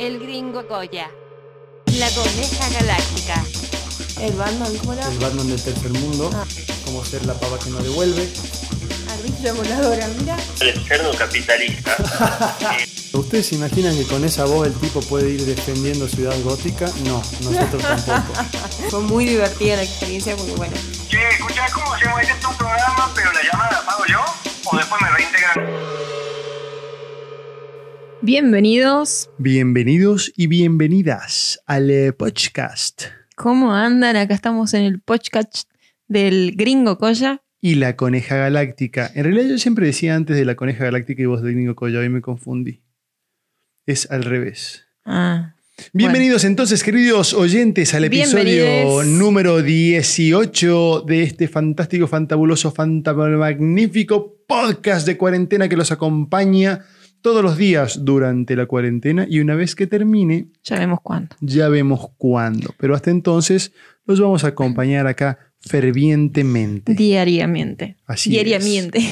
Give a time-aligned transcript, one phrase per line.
[0.00, 1.10] El gringo Goya.
[1.98, 3.44] La coneja galáctica.
[4.18, 5.06] El Batman, ¿cómo era?
[5.06, 6.30] El Batman del tercer mundo.
[6.32, 6.46] Ah.
[6.86, 8.26] Como ser la pava que no devuelve.
[9.10, 10.38] Ardilla voladora, mira.
[10.60, 11.96] el cerdo capitalista.
[13.12, 16.90] ¿Ustedes se imaginan que con esa voz el tipo puede ir defendiendo Ciudad Gótica?
[17.04, 18.42] No, nosotros tampoco.
[18.88, 20.76] Fue muy divertida la experiencia porque bueno.
[21.10, 22.22] Che, escuchá, ¿cómo se llama?
[22.22, 24.24] Es un programa, pero la llamada la pago yo
[24.64, 26.19] o después me reintegran.
[28.22, 29.30] Bienvenidos.
[29.38, 34.14] Bienvenidos y bienvenidas al eh, podcast ¿Cómo andan?
[34.16, 35.70] Acá estamos en el podcast
[36.06, 37.40] del gringo Coya.
[37.62, 39.10] y la coneja galáctica.
[39.14, 42.00] En realidad yo siempre decía antes de la coneja galáctica y vos de Nico Coya,
[42.00, 42.82] hoy me confundí.
[43.86, 44.84] Es al revés.
[45.06, 45.54] Ah.
[45.94, 55.16] Bienvenidos entonces, queridos oyentes, al episodio número 18 de este fantástico, fantabuloso, fantamagnífico podcast de
[55.16, 56.84] cuarentena que los acompaña
[57.22, 61.36] todos los días durante la cuarentena y una vez que termine, Ya vemos cuándo.
[61.40, 62.74] ya vemos cuándo.
[62.78, 63.72] Pero hasta entonces
[64.06, 66.94] los vamos a acompañar acá fervientemente.
[66.94, 67.96] Diariamente.
[68.06, 69.00] Así Diariamente.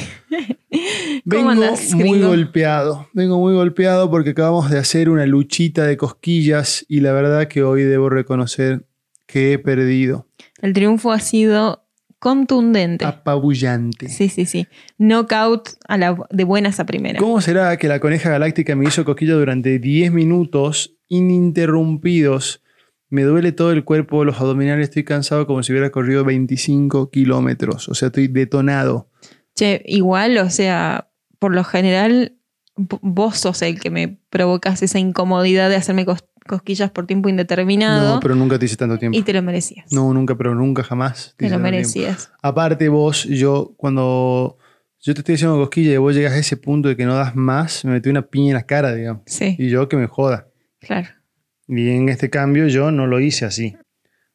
[1.25, 5.97] Vengo ¿Cómo andas, muy golpeado, vengo muy golpeado porque acabamos de hacer una luchita de
[5.99, 8.87] cosquillas y la verdad que hoy debo reconocer
[9.27, 10.27] que he perdido.
[10.63, 11.85] El triunfo ha sido
[12.19, 13.05] contundente.
[13.05, 14.09] Apabullante.
[14.09, 14.67] Sí, sí, sí.
[14.99, 17.19] Knockout a la, de buenas a primera.
[17.19, 22.63] ¿Cómo será que la coneja galáctica me hizo cosquillas durante 10 minutos ininterrumpidos?
[23.11, 27.89] Me duele todo el cuerpo, los abdominales, estoy cansado como si hubiera corrido 25 kilómetros.
[27.89, 29.09] O sea, estoy detonado.
[29.55, 32.37] Che, igual, o sea, por lo general,
[32.77, 36.05] vos sos el que me provocas esa incomodidad de hacerme
[36.49, 39.17] cosquillas por tiempo indeterminado No, pero nunca te hice tanto tiempo.
[39.17, 39.93] y te lo merecías.
[39.93, 41.35] No, nunca, pero nunca jamás.
[41.37, 41.63] te lo tiempo.
[41.63, 42.33] merecías.
[42.43, 44.59] Aparte vos, yo cuando
[45.01, 47.37] yo te estoy haciendo cosquilla y vos llegas a ese punto de que no das
[47.37, 49.23] más, me metí una piña en la cara, digamos.
[49.27, 50.49] Sí, Y yo que me joda.
[50.81, 51.07] claro.
[51.71, 53.77] Y en este cambio yo no lo hice así.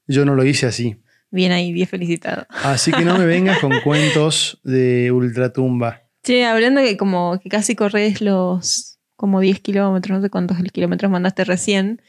[0.07, 1.01] Yo no lo hice así.
[1.31, 2.45] Bien ahí, bien felicitado.
[2.49, 6.03] Así que no me vengas con cuentos de ultratumba.
[6.23, 11.11] Che, hablando que como que casi corres los como 10 kilómetros, no sé cuántos kilómetros
[11.11, 12.01] mandaste recién,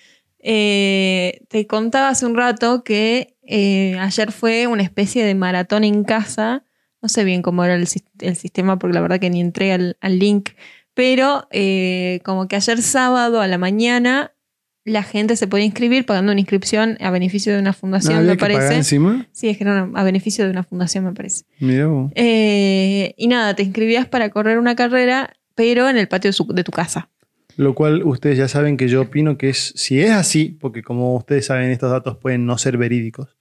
[0.47, 6.05] eh, te contaba hace un rato que eh, ayer fue una especie de maratón en
[6.05, 6.65] casa.
[7.01, 9.73] No sé bien cómo era el, sis- el sistema porque la verdad que ni entré
[9.73, 10.51] al, al link,
[10.95, 14.33] pero eh, como que ayer sábado a la mañana
[14.85, 18.33] la gente se podía inscribir pagando una inscripción a beneficio de una ¿No fundación, había
[18.33, 18.75] me que pagar parece.
[18.77, 19.27] encima?
[19.33, 21.45] Sí, es que era una- a beneficio de una fundación, me parece.
[21.59, 22.13] Mira vos.
[22.15, 26.73] Eh, y nada, te inscribías para correr una carrera, pero en el patio de, tu
[26.73, 27.11] casa.
[27.57, 31.15] Lo cual ustedes ya saben que yo opino que es, si es así, porque como
[31.17, 33.37] ustedes saben estos datos pueden no ser verídicos,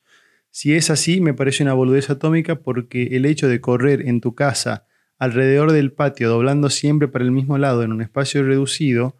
[0.51, 4.35] si es así me parece una boludez atómica porque el hecho de correr en tu
[4.35, 4.85] casa
[5.17, 9.17] alrededor del patio, doblando siempre para el mismo lado en un espacio reducido,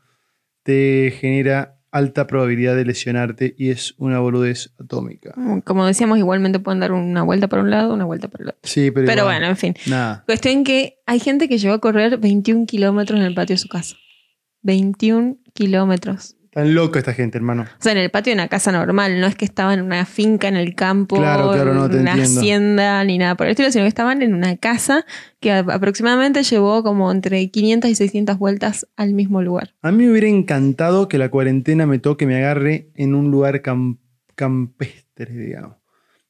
[0.62, 5.34] te genera alta probabilidad de lesionarte y es una boludez atómica.
[5.64, 8.60] Como decíamos, igualmente pueden dar una vuelta para un lado, una vuelta para el otro.
[8.64, 9.76] Sí, pero, Pero igual, bueno, en fin.
[9.86, 10.24] Nada.
[10.26, 13.68] Cuestión que hay gente que llegó a correr 21 kilómetros en el patio de su
[13.68, 13.96] casa.
[14.64, 16.36] 21 kilómetros.
[16.54, 17.64] Tan loca esta gente, hermano.
[17.64, 20.06] O sea, en el patio de una casa normal, no es que estaban en una
[20.06, 22.40] finca en el campo, Claro, claro, no, en una entiendo.
[22.42, 25.06] hacienda, ni nada por el estilo, sino que estaban en una casa
[25.40, 29.74] que aproximadamente llevó como entre 500 y 600 vueltas al mismo lugar.
[29.82, 33.62] A mí me hubiera encantado que la cuarentena me toque, me agarre en un lugar
[33.62, 33.98] cam-
[34.36, 35.78] campestre, digamos.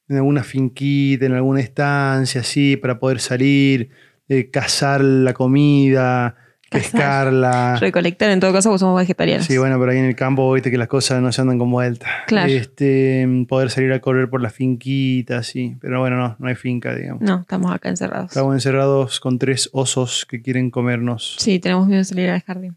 [0.08, 3.90] En alguna finquita, en alguna estancia, así, para poder salir,
[4.28, 6.36] eh, cazar la comida.
[6.74, 7.76] Pescarla.
[7.80, 9.46] Recolectar en todo caso, porque somos vegetarianos.
[9.46, 11.70] Sí, bueno, pero ahí en el campo, viste que las cosas no se andan con
[11.70, 12.06] vuelta.
[12.26, 12.50] Claro.
[12.50, 15.76] Este, poder salir a correr por la finquita, sí.
[15.80, 17.22] Pero bueno, no, no hay finca, digamos.
[17.22, 18.30] No, estamos acá encerrados.
[18.30, 21.36] Estamos encerrados con tres osos que quieren comernos.
[21.38, 22.76] Sí, tenemos miedo de salir al jardín.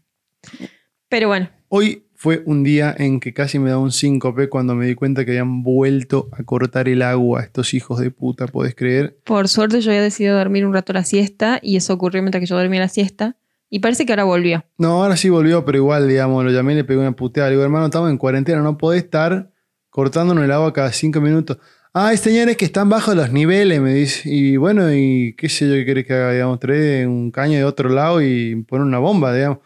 [1.08, 4.86] Pero bueno, Hoy fue un día en que casi me da un síncope cuando me
[4.86, 9.18] di cuenta que habían vuelto a cortar el agua estos hijos de puta, ¿podés creer?
[9.24, 12.46] por suerte yo había decidido dormir un rato la siesta y eso ocurrió mientras que
[12.46, 13.36] yo dormía la siesta.
[13.70, 14.64] Y parece que ahora volvió.
[14.78, 17.48] No, ahora sí volvió, pero igual, digamos, lo llamé y le pegué una puteada.
[17.48, 19.50] Le digo, hermano, estamos en cuarentena, no podés estar
[19.90, 21.58] cortándonos el agua cada cinco minutos.
[21.92, 24.22] Ay, señores, que están bajos los niveles, me dice.
[24.24, 27.64] Y bueno, y qué sé yo qué querés que haga, digamos, trae un caño de
[27.64, 29.58] otro lado y poner una bomba, digamos.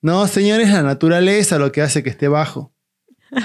[0.00, 2.72] No, señores, la naturaleza lo que hace que esté bajo.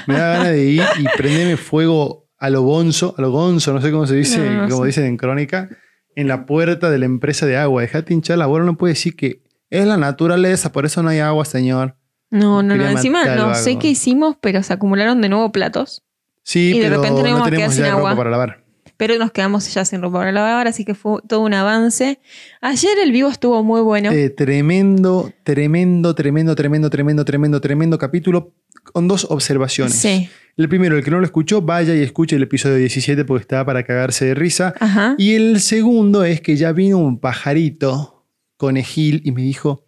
[0.07, 3.81] Me da ganas de ir y prendeme fuego a lo bonzo, a lo gonzo, no
[3.81, 4.87] sé cómo se dice, No, no como sé.
[4.87, 5.69] dicen en crónica,
[6.15, 7.81] en la puerta de la empresa de agua.
[7.81, 9.41] Dejate hinchar la bola, no puede decir que
[9.81, 11.95] es la naturaleza, por eso no hay agua, señor.
[12.29, 12.87] No, no, no.
[12.89, 16.03] Encima no sé qué hicimos, pero se acumularon de nuevo platos.
[16.43, 18.09] Sí, Y de pero repente nos no tenemos sin ya agua.
[18.11, 18.63] ropa para lavar.
[18.97, 22.19] pero nos quedamos ya sin ropa para lavar, así que fue todo un avance.
[22.61, 24.11] Ayer el vivo estuvo muy bueno.
[24.11, 28.53] Eh, tremendo, tremendo, tremendo, tremendo, tremendo, tremendo, tremendo capítulo
[28.91, 29.93] con dos observaciones.
[29.95, 30.29] sí.
[30.55, 33.65] El primero, el que no lo escuchó, vaya y escuche el episodio 17 porque estaba
[33.65, 34.75] para cagarse de risa.
[34.79, 35.15] Ajá.
[35.17, 38.12] Y el segundo es que ya vino un pajarito
[38.57, 39.85] conejil y me dijo,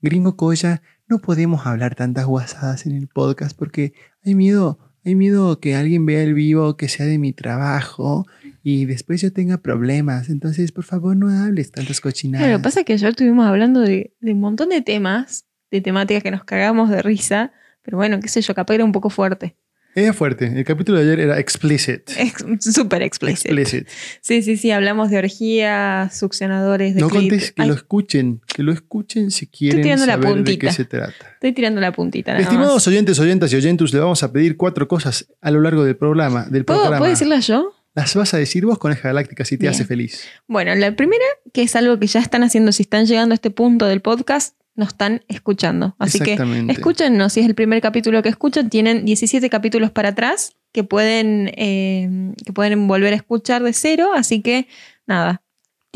[0.00, 3.92] Gringo Coya, no podemos hablar tantas guasadas en el podcast porque
[4.24, 8.26] hay miedo, hay miedo que alguien vea el vivo que sea de mi trabajo
[8.62, 10.28] y después yo tenga problemas.
[10.28, 12.46] Entonces, por favor, no hables tantas cochinadas.
[12.46, 16.30] Claro, pasa que ayer estuvimos hablando de, de un montón de temas, de temáticas que
[16.30, 17.52] nos cagamos de risa,
[17.82, 19.56] pero bueno, qué sé yo, capaz era un poco fuerte.
[19.98, 20.44] Era fuerte.
[20.54, 22.02] El capítulo de ayer era explicit.
[22.18, 22.44] Ex-
[22.74, 23.48] Súper explícito.
[23.54, 23.88] Explicit.
[24.20, 28.62] Sí, sí, sí, hablamos de orgías, succionadores de No contes que Ay, lo escuchen, que
[28.62, 30.66] lo escuchen si quieren tirando la saber de puntita.
[30.66, 31.14] qué se trata.
[31.34, 32.32] Estoy tirando la puntita.
[32.32, 32.88] nada Estimados más.
[32.88, 36.44] oyentes, oyentas y oyentus, le vamos a pedir cuatro cosas a lo largo del programa.
[36.50, 36.98] Del ¿Puedo, programa.
[36.98, 37.72] ¿Puedo decirlas yo?
[37.94, 39.72] Las vas a decir vos, Coneja Galáctica, si te Bien.
[39.72, 40.24] hace feliz.
[40.46, 43.50] Bueno, la primera, que es algo que ya están haciendo, si están llegando a este
[43.50, 45.96] punto del podcast, nos están escuchando.
[45.98, 46.38] Así que
[46.68, 51.52] escúchennos, si es el primer capítulo que escuchan, tienen 17 capítulos para atrás que pueden,
[51.56, 54.68] eh, que pueden volver a escuchar de cero, así que
[55.06, 55.42] nada,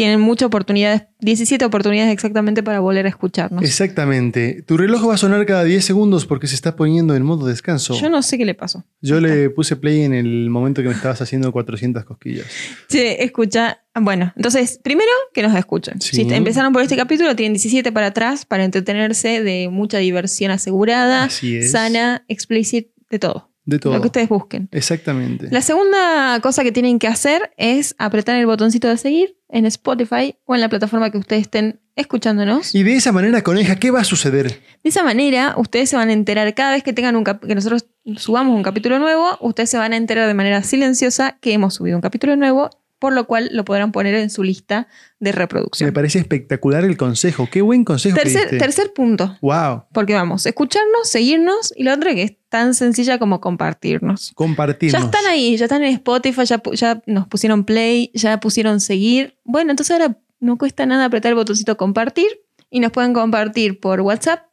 [0.00, 3.62] tienen muchas oportunidades, 17 oportunidades exactamente para volver a escucharnos.
[3.62, 4.62] Exactamente.
[4.62, 7.93] Tu reloj va a sonar cada 10 segundos porque se está poniendo en modo descanso.
[8.00, 8.82] Yo no sé qué le pasó.
[9.02, 12.47] Yo le puse play en el momento que me estabas haciendo 400 cosquillas.
[12.88, 13.82] Che, escucha.
[13.94, 16.00] Bueno, entonces, primero que nos escuchen.
[16.00, 16.17] Sí.
[16.17, 21.25] Si empezaron por este capítulo, tienen 17 para atrás para entretenerse de mucha diversión asegurada,
[21.25, 21.73] Así es.
[21.73, 23.50] sana, explícita, de todo.
[23.64, 23.94] De todo.
[23.94, 24.68] Lo que ustedes busquen.
[24.72, 25.48] Exactamente.
[25.50, 30.36] La segunda cosa que tienen que hacer es apretar el botoncito de seguir en Spotify
[30.44, 32.74] o en la plataforma que ustedes estén escuchándonos.
[32.74, 34.60] Y de esa manera, Coneja, ¿qué va a suceder?
[34.82, 37.86] De esa manera, ustedes se van a enterar cada vez que tengan un que nosotros
[38.16, 41.96] subamos un capítulo nuevo, ustedes se van a enterar de manera silenciosa que hemos subido
[41.96, 42.70] un capítulo nuevo,
[43.00, 44.87] por lo cual lo podrán poner en su lista
[45.19, 45.93] de Me reproducción.
[45.93, 47.49] parece espectacular el consejo.
[47.50, 48.14] Qué buen consejo.
[48.17, 48.58] que Tercer, diste.
[48.58, 49.87] tercer punto, Wow.
[49.93, 54.31] porque vamos, escucharnos, seguirnos y la otra que es tan sencilla como compartirnos.
[54.37, 55.00] Compartirnos.
[55.00, 56.43] Ya están ahí, ya están en Spotify,
[56.75, 59.37] ya nos pusieron play, ya pusieron seguir.
[59.44, 62.26] Bueno, entonces ahora no cuesta nada apretar el botoncito compartir
[62.70, 64.44] y nos pueden compartir por WhatsApp,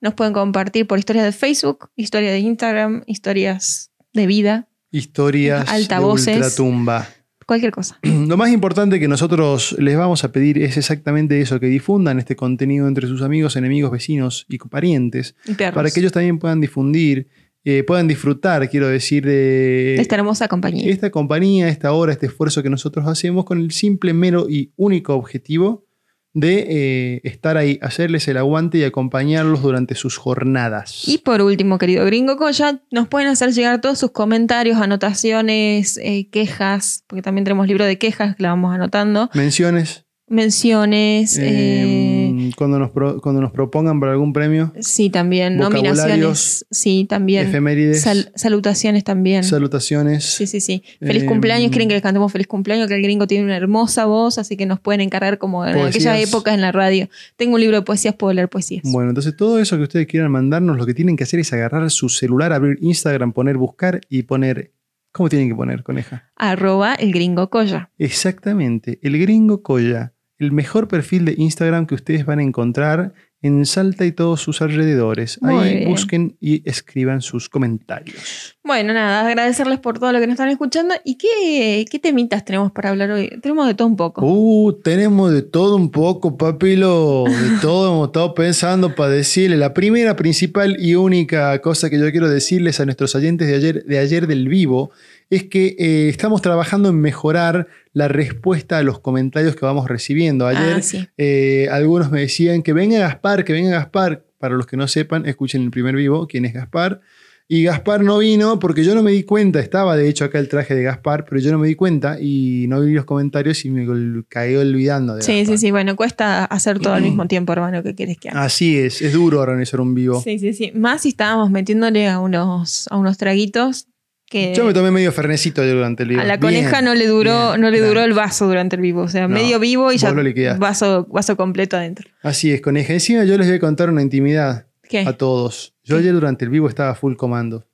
[0.00, 6.26] nos pueden compartir por historias de Facebook, historias de Instagram, historias de vida, Historias Altavoces.
[6.26, 7.08] de ultratumba.
[7.50, 7.98] Cualquier cosa.
[8.28, 12.36] Lo más importante que nosotros les vamos a pedir es exactamente eso, que difundan este
[12.36, 17.26] contenido entre sus amigos, enemigos, vecinos y parientes, Y para que ellos también puedan difundir,
[17.64, 20.88] eh, puedan disfrutar, quiero decir, de de esta hermosa compañía.
[20.92, 25.16] esta compañía, esta hora, este esfuerzo que nosotros hacemos con el simple, mero y único
[25.16, 25.88] objetivo
[26.32, 31.02] de eh, estar ahí, hacerles el aguante y acompañarlos durante sus jornadas.
[31.08, 36.28] Y por último, querido gringo Coya, nos pueden hacer llegar todos sus comentarios, anotaciones, eh,
[36.30, 40.04] quejas, porque también tenemos libro de quejas que la vamos anotando, Menciones.
[40.28, 42.19] menciones, eh, eh,
[42.56, 48.02] cuando, nos pro- cuando nos propongan para algún premio, sí, también, nominaciones, sí, también, efemérides,
[48.02, 49.44] Sal- salutaciones también.
[49.44, 50.24] salutaciones.
[50.24, 50.82] Sí, sí, sí.
[51.00, 54.04] Feliz Eh, cumpleaños, quieren que les cantemos feliz cumpleaños, que el gringo tiene una hermosa
[54.06, 56.06] voz, así que nos pueden encargar como en Poesías.
[56.06, 57.08] aquellas épocas en la radio.
[57.36, 58.82] Tengo un libro de poesías, puedo leer poesías.
[58.84, 61.90] Bueno, entonces todo eso que ustedes quieran mandarnos, lo que tienen que hacer es agarrar
[61.90, 64.72] su celular, abrir Instagram, poner buscar y poner.
[65.12, 66.30] ¿Cómo tienen que poner, coneja?
[66.36, 67.90] Arroba el gringo Coya.
[67.98, 73.64] Exactamente, el gringo Coya, el mejor perfil de Instagram que ustedes van a encontrar en
[73.64, 75.40] Salta y todos sus alrededores.
[75.40, 75.90] Muy Ahí bien.
[75.90, 78.56] busquen y escriban sus comentarios.
[78.62, 80.94] Bueno, nada, agradecerles por todo lo que nos están escuchando.
[81.04, 83.30] ¿Y qué, qué temitas tenemos para hablar hoy?
[83.40, 84.22] Tenemos de todo un poco.
[84.24, 87.24] Uh, tenemos de todo un poco, papilo.
[87.24, 89.56] De todo hemos estado pensando para decirle.
[89.56, 93.84] La primera, principal y única cosa que yo quiero decirles a nuestros oyentes de ayer,
[93.84, 94.90] de ayer del vivo
[95.30, 100.46] es que eh, estamos trabajando en mejorar la respuesta a los comentarios que vamos recibiendo.
[100.46, 101.08] Ayer Ah, sí.
[101.18, 104.24] eh, algunos me decían que venga Gaspar, que venga Gaspar.
[104.38, 107.00] Para los que no sepan, escuchen el primer vivo, quién es Gaspar.
[107.46, 110.48] Y Gaspar no vino porque yo no me di cuenta, estaba de hecho acá el
[110.48, 113.70] traje de Gaspar, pero yo no me di cuenta y no vi los comentarios y
[113.70, 113.84] me
[114.28, 115.58] caí olvidando de Sí, Gaspar.
[115.58, 115.70] sí, sí.
[115.72, 117.82] Bueno, cuesta hacer todo al mismo tiempo, hermano.
[117.82, 118.44] ¿Qué quieres que haga?
[118.44, 120.22] Así es, es duro organizar un vivo.
[120.22, 120.70] Sí, sí, sí.
[120.76, 123.88] Más si estábamos metiéndole a unos, a unos traguitos
[124.30, 126.20] que Yo me tomé medio fernecito durante el vivo.
[126.22, 127.88] a la Bien, coneja no le duró, bien, no le claro.
[127.92, 129.02] duró el vaso durante el vivo.
[129.02, 130.14] O sea, No, medio vivo y ya
[130.58, 132.08] vaso, vaso completo adentro.
[132.22, 132.92] Así es, coneja.
[132.94, 135.00] Encima yo les voy a contar una intimidad ¿Qué?
[135.00, 135.74] a todos.
[135.84, 136.02] Yo ¿Qué?
[136.02, 137.66] ayer durante el vivo estaba full comando.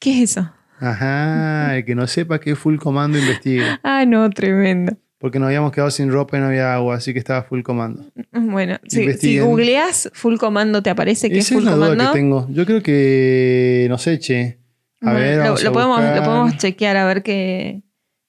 [0.00, 0.50] ¿Qué es eso?
[0.78, 3.78] Ajá, el que no sepa qué es full comando investiga.
[3.84, 4.96] Ah, no, tremendo.
[5.18, 8.06] Porque nos habíamos quedado sin ropa y no había agua, así que estaba full comando.
[8.32, 11.88] Bueno, si, si googleas full comando, ¿te aparece que es Esa es full la duda
[11.90, 12.12] comando?
[12.12, 12.46] que tengo.
[12.48, 14.59] Yo creo que, no sé, che.
[15.00, 15.18] A Bueno,
[15.54, 17.82] ver, lo, podemos, lo podemos chequear a ver qué,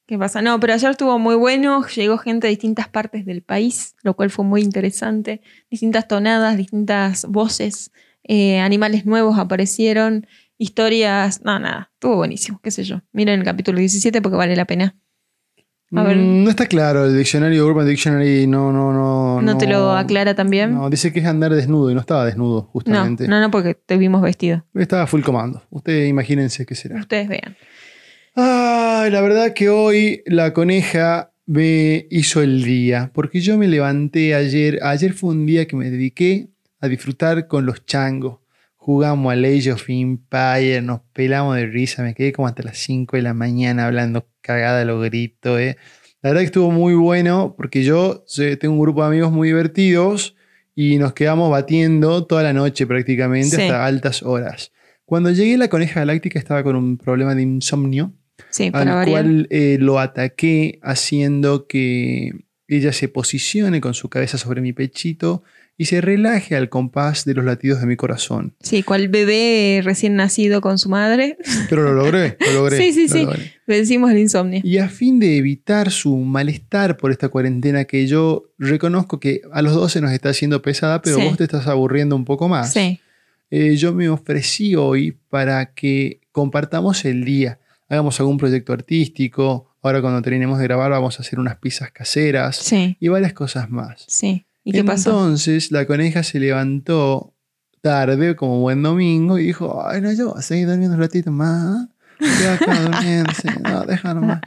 [0.08, 0.42] ¿Qué pasa?
[0.42, 1.86] No, pero ayer estuvo muy bueno.
[1.88, 5.42] Llegó gente de distintas partes del país, lo cual fue muy interesante.
[5.70, 7.92] Distintas tonadas, distintas voces.
[8.24, 10.28] eh, animales nuevos aparecieron.
[10.58, 11.42] Historias.
[11.44, 11.92] No, nada.
[11.94, 13.02] Estuvo buenísimo, qué sé yo.
[13.14, 14.96] Miren el capítulo 17 porque vale la pena.
[15.94, 16.16] A ver.
[16.18, 19.42] Mm, No está claro, el diccionario Urban Dictionary no, no, no.
[19.42, 20.74] ¿No te lo aclara también?
[20.74, 23.28] No, dice que es andar desnudo y no estaba desnudo, No, justamente.
[23.28, 24.64] no, no, porque te vimos vestido.
[24.74, 25.64] Estaba full comando.
[25.70, 27.00] Ustedes imagínense qué será.
[27.00, 27.56] Ustedes vean.
[28.36, 34.34] Ay, la verdad que hoy la coneja me hizo el día, porque yo me levanté
[34.36, 36.48] ayer, ayer fue un día que me dediqué
[36.80, 38.40] a disfrutar con los changos.
[38.84, 43.16] Jugamos a Age of Empire, nos pelamos de risa, me quedé como hasta las 5
[43.16, 45.60] de la mañana hablando cagada a los gritos.
[45.60, 45.78] eh.
[46.24, 49.50] La verdad que estuvo muy bueno, porque yo eh, tengo un grupo de amigos muy
[49.50, 50.36] divertidos
[50.74, 53.62] y nos quedamos batiendo toda la noche prácticamente Sí.
[53.62, 54.72] hasta altas horas.
[55.06, 58.14] Cuando llegué la coneja galáctica estaba con un problema de insomnio
[58.50, 59.08] Sí, al variar.
[59.08, 62.32] cual eh, lo ataqué haciendo que
[62.68, 65.44] ella se posicione con su cabeza sobre mi pechito
[65.82, 68.54] y se relaje al compás de los latidos de mi corazón.
[68.62, 71.38] Sí, cual bebé recién nacido con su madre.
[71.72, 72.78] Pero lo logré, lo logré.
[72.78, 73.24] Sí, sí, lo sí.
[73.26, 73.54] logré.
[73.66, 74.62] Vencimos el insomnio.
[74.64, 79.64] Y a fin de evitar su malestar por esta cuarentena que yo reconozco que a
[79.64, 81.24] los dos se nos está haciendo pesada, pero Sí.
[81.24, 82.72] vos te estás aburriendo un poco más.
[82.74, 83.00] Sí,
[83.50, 87.58] eh, yo me ofrecí hoy para que compartamos el día,
[87.90, 89.74] hagamos algún proyecto artístico.
[89.82, 93.68] Ahora cuando terminemos de grabar vamos a hacer unas pizzas caseras sí, y varias cosas
[93.72, 94.06] más.
[94.08, 94.46] sí.
[94.64, 94.78] ¿Y?
[94.78, 97.34] Entonces la coneja se levantó
[97.82, 101.32] tarde, como buen domingo, y dijo, ay no, yo voy a seguir durmiendo un ratito
[101.32, 101.88] más.
[102.22, 103.32] Acá durmiendo,
[103.64, 104.42] no, deja nomás.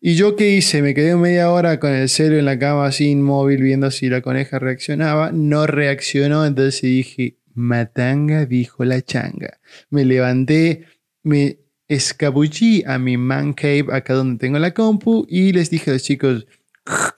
[0.00, 3.06] Y yo qué hice, me quedé media hora con el celo en la cama así
[3.06, 5.32] inmóvil viendo si la coneja reaccionaba.
[5.32, 9.58] No reaccionó, entonces dije, matanga, dijo la changa.
[9.90, 10.84] Me levanté,
[11.22, 11.58] me
[11.88, 16.02] escabullí a mi man cave acá donde tengo la compu y les dije a los
[16.02, 16.46] chicos,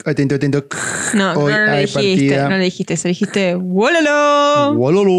[0.05, 0.65] atento, atento,
[1.13, 1.93] No, hoy no, le hay dijiste,
[2.35, 2.49] partida.
[2.49, 4.73] no le dijiste le dijiste ¡Wololo!
[4.75, 5.11] Wololó,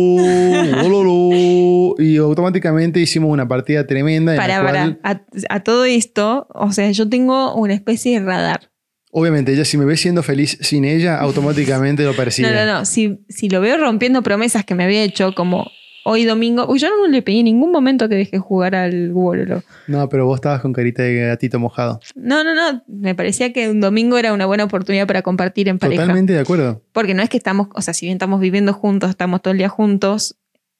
[0.82, 1.94] wololó.
[1.98, 4.32] Y automáticamente hicimos una partida tremenda.
[4.32, 4.80] en la Para, para.
[4.82, 5.20] cual, A,
[5.54, 8.70] a todo esto, o sea, yo tengo una especie de radar.
[9.12, 12.50] Obviamente, ella, si me ve siendo feliz sin ella, automáticamente lo percibe.
[12.50, 12.84] No, no, no.
[12.84, 15.68] Si, si lo veo rompiendo promesas que me había hecho, como
[16.04, 19.62] hoy domingo, uy, yo no le pedí en ningún momento que deje jugar al Wololo.
[19.86, 22.00] No, pero vos estabas con carita de gatito mojado.
[22.14, 22.82] No, no, no.
[22.86, 26.02] Me parecía que un domingo era una buena oportunidad para compartir en pareja.
[26.02, 26.82] Totalmente de acuerdo.
[26.92, 29.58] Porque no es que estamos, o sea, si bien estamos viviendo juntos, estamos todo el
[29.58, 30.36] día juntos,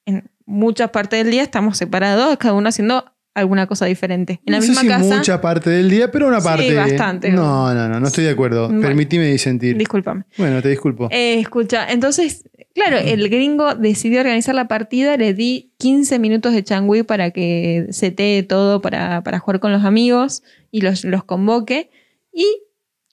[0.07, 4.41] en muchas partes del día estamos separados, cada uno haciendo alguna cosa diferente.
[4.45, 5.17] En la no misma sé si casa.
[5.17, 6.75] mucha parte del día, pero una Sí, parte.
[6.75, 7.31] bastante.
[7.31, 8.67] No, no, no, no estoy de acuerdo.
[8.67, 8.83] Bueno.
[8.83, 9.77] Permitime disentir.
[9.77, 10.25] Discúlpame.
[10.37, 11.09] Bueno, te disculpo.
[11.13, 12.43] Eh, escucha, entonces,
[12.75, 17.87] claro, el gringo decidió organizar la partida, le di 15 minutos de changui para que
[17.91, 21.91] setee todo para, para jugar con los amigos y los, los convoque.
[22.33, 22.47] ¿Y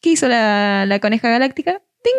[0.02, 1.82] qué hizo la, la coneja galáctica?
[2.04, 2.14] ¡Ting!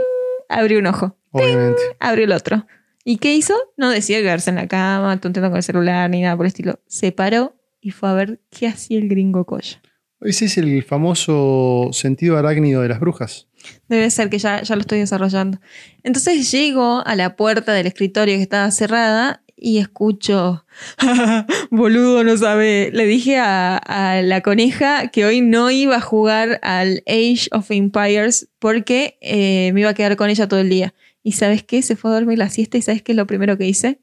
[0.49, 1.81] Abrió un ojo, Obviamente.
[2.01, 2.67] abrió el otro.
[3.05, 3.55] ¿Y qué hizo?
[3.77, 6.79] No decidió quedarse en la cama, tonteando con el celular ni nada por el estilo.
[6.87, 9.81] Se paró y fue a ver qué hacía el gringo Coya.
[10.21, 13.48] Ese es el famoso sentido arácnido de las brujas.
[13.89, 15.59] Debe ser que ya, ya lo estoy desarrollando.
[16.03, 20.65] Entonces llego a la puerta del escritorio que estaba cerrada y escucho,
[21.71, 22.91] boludo, no sabe.
[22.93, 27.71] Le dije a, a la coneja que hoy no iba a jugar al Age of
[27.71, 30.95] Empires porque eh, me iba a quedar con ella todo el día.
[31.23, 31.83] ¿Y sabes qué?
[31.83, 34.01] Se fue a dormir la siesta y ¿sabes qué es lo primero que hice?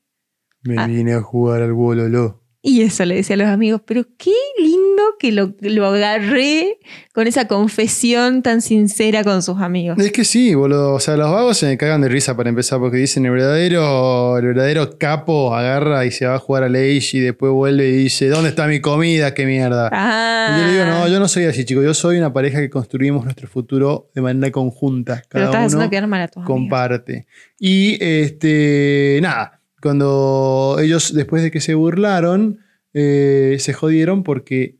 [0.62, 0.88] Me Ah.
[0.88, 2.41] vine a jugar al bololó.
[2.67, 6.79] Y eso le decía a los amigos, pero qué lindo que lo, lo agarré
[7.13, 10.00] con esa confesión tan sincera con sus amigos.
[10.00, 10.93] Es que sí, boludo.
[10.95, 14.39] O sea, los vagos se me cagan de risa para empezar, porque dicen el verdadero,
[14.39, 17.91] el verdadero capo agarra y se va a jugar al Age y después vuelve y
[17.91, 19.36] dice, ¿dónde está mi comida?
[19.36, 19.89] ¡Qué mierda!
[19.93, 21.84] Ah, Y yo le digo, no, yo no soy así, chicos.
[21.84, 25.22] Yo soy una pareja que construimos nuestro futuro de manera conjunta.
[25.29, 26.48] Pero Cada estás uno haciendo quedar mal a tus amigos.
[26.51, 27.27] comparte.
[27.60, 29.55] Y este, nada,
[29.86, 32.58] cuando ellos, después de que se burlaron,
[32.96, 34.80] eh, se jodieron porque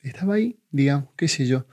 [0.00, 1.66] estaba ahí, digamos, qué sé yo.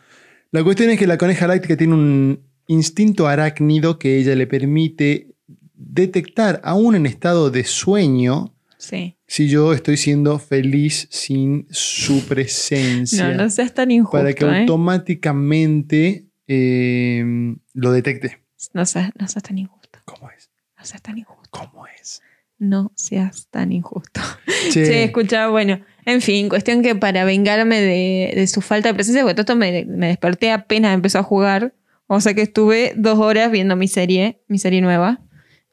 [0.49, 5.35] La cuestión es que la coneja láctica tiene un instinto arácnido que ella le permite
[5.75, 9.15] detectar, aún en estado de sueño, Sí.
[9.27, 13.29] si yo estoy siendo feliz sin su presencia.
[13.29, 14.17] No, no seas tan injusto.
[14.17, 14.61] para que ¿eh?
[14.61, 18.39] automáticamente eh, lo detecte.
[18.73, 19.99] no, seas, no seas tan injusto.
[20.05, 20.49] ¿Cómo es?
[20.79, 21.47] No seas tan injusto.
[21.51, 22.23] ¿Cómo es?
[22.57, 24.21] No seas tan injusto.
[24.71, 28.93] Che, Che, escucha, bueno, en fin, cuestión que para vengarme de, de su falta de
[28.95, 31.73] presencia, porque todo esto me, me desperté apenas empezó a jugar.
[32.07, 35.19] O sea que estuve dos horas viendo mi serie, mi serie nueva.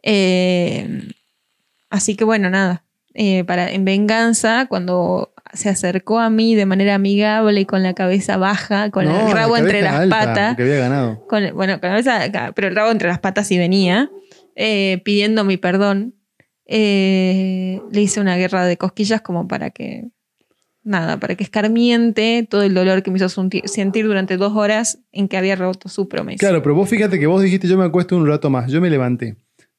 [0.02, 1.08] Eh,
[1.90, 2.84] así que bueno, nada.
[3.14, 7.92] Eh, para, en venganza, cuando se acercó a mí de manera amigable y con la
[7.94, 10.56] cabeza baja, con No, el la rabo entre las alta, patas.
[10.56, 11.26] Que había ganado.
[11.28, 14.10] con- bueno, con la cabeza, pero el rabo entre las patas y venía,
[14.56, 16.14] eh, pidiendo mi perdón.
[16.66, 20.09] Eh, le hice una guerra de cosquillas como para que,
[20.83, 25.28] nada, para que escarmiente todo el dolor que me hizo sentir durante dos horas en
[25.28, 26.38] que había roto su promesa.
[26.38, 28.71] Claro, pero vos fíjate que vos dijiste yo me acuesto un rato más.
[28.71, 29.37] Yo me levanté.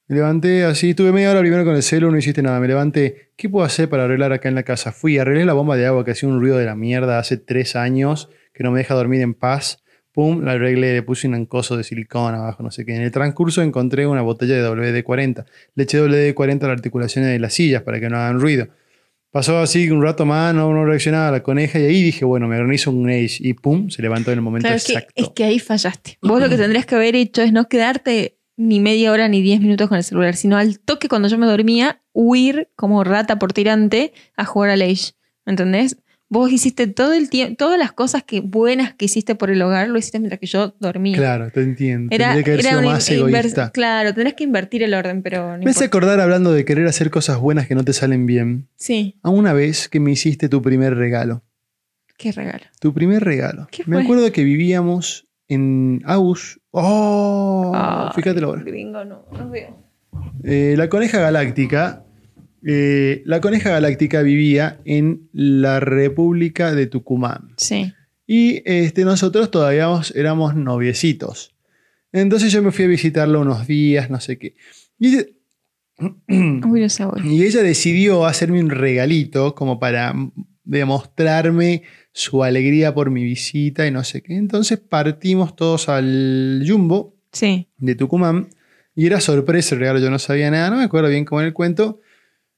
[0.08, 2.60] Me levanté así, estuve media hora primero con el celu, no hiciste nada.
[2.60, 3.32] Me levanté.
[3.38, 4.92] ¿Qué puedo hacer para arreglar acá en la casa?
[4.92, 7.78] Fui, arreglé la bomba de agua que hacía un ruido de la mierda hace tres
[7.78, 9.82] años, que no me deja dormir en paz.
[10.14, 12.96] Pum, la arreglé, le puse un coso de silicón abajo, no sé qué.
[12.96, 15.46] En el transcurso encontré una botella de WD-40.
[15.74, 18.68] Le eché WD-40 a las articulaciones de las sillas para que no hagan ruido.
[19.32, 22.60] Pasó así un rato más, no, no reaccionaba la coneja y ahí dije, bueno, me
[22.60, 25.14] organizo un age y pum, se levantó en el momento Claro, es que, exacto.
[25.16, 26.20] es que ahí fallaste.
[26.22, 29.60] Vos lo que tendrías que haber hecho es no quedarte ni media hora ni diez
[29.60, 33.54] minutos con el celular, sino al toque cuando yo me dormía, huir como rata por
[33.54, 35.14] tirante a jugar al Age.
[35.46, 35.98] ¿Me entendés?
[36.34, 39.88] Vos hiciste todo el tiempo, todas las cosas que, buenas que hiciste por el hogar,
[39.88, 41.16] lo hiciste mientras que yo dormía.
[41.16, 42.08] Claro, te entiendo.
[42.10, 43.72] Era, Tendría que haber era sido una más egoísta.
[43.72, 47.12] Claro, tenés que invertir el orden, pero no Me hace acordar hablando de querer hacer
[47.12, 48.68] cosas buenas que no te salen bien.
[48.78, 51.44] Sí, A una vez que me hiciste tu primer regalo.
[52.18, 52.64] qué regalo.
[52.80, 53.68] Tu primer regalo.
[53.70, 54.04] ¿Qué Me fue?
[54.04, 56.60] acuerdo que vivíamos en Aus.
[56.72, 57.72] ¡Oh!
[57.76, 58.64] Ay, Fíjate ahora.
[58.64, 59.78] Gringo, no, no veo.
[60.44, 62.04] Eh, la coneja galáctica.
[62.66, 67.54] Eh, la coneja galáctica vivía en la República de Tucumán.
[67.58, 67.94] Sí.
[68.26, 71.54] Y este, nosotros todavía éramos noviecitos.
[72.12, 74.56] Entonces yo me fui a visitarla unos días, no sé qué.
[75.00, 75.18] Y
[76.68, 80.14] Uy, ella decidió hacerme un regalito como para
[80.64, 84.36] demostrarme su alegría por mi visita y no sé qué.
[84.36, 87.68] Entonces partimos todos al Jumbo Sí.
[87.78, 88.50] de Tucumán
[88.96, 91.48] y era sorpresa el regalo, yo no sabía nada, no me acuerdo bien cómo era
[91.48, 92.00] el cuento.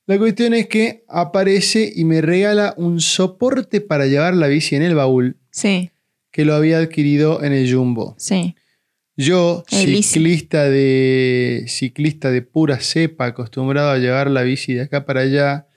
[0.07, 4.83] La cuestión es que aparece y me regala un soporte para llevar la bici en
[4.83, 5.89] el baúl Sí,
[6.31, 8.15] que lo había adquirido en el Jumbo.
[8.17, 8.55] sí.
[9.17, 15.05] Yo, El ciclista de, ciclista de pura cepa, acostumbrado a llevar la bici de acá
[15.05, 15.69] para allá,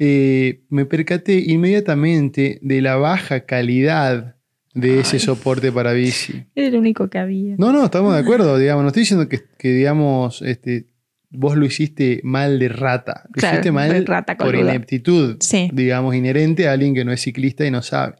[0.00, 4.34] eh, me percaté inmediatamente de la baja calidad
[4.74, 5.20] de ese Ay.
[5.20, 6.46] soporte para bici.
[6.56, 7.54] Era el único que había.
[7.58, 8.82] No, no, estamos de acuerdo, digamos.
[8.82, 10.86] No estoy diciendo que, que, digamos, este,
[11.34, 13.24] vos lo hiciste mal de rata.
[13.26, 15.70] Lo Claro, hiciste mal de rata por ineptitud, Sí.
[15.72, 18.16] digamos, inherente a alguien que no es ciclista y no sabe.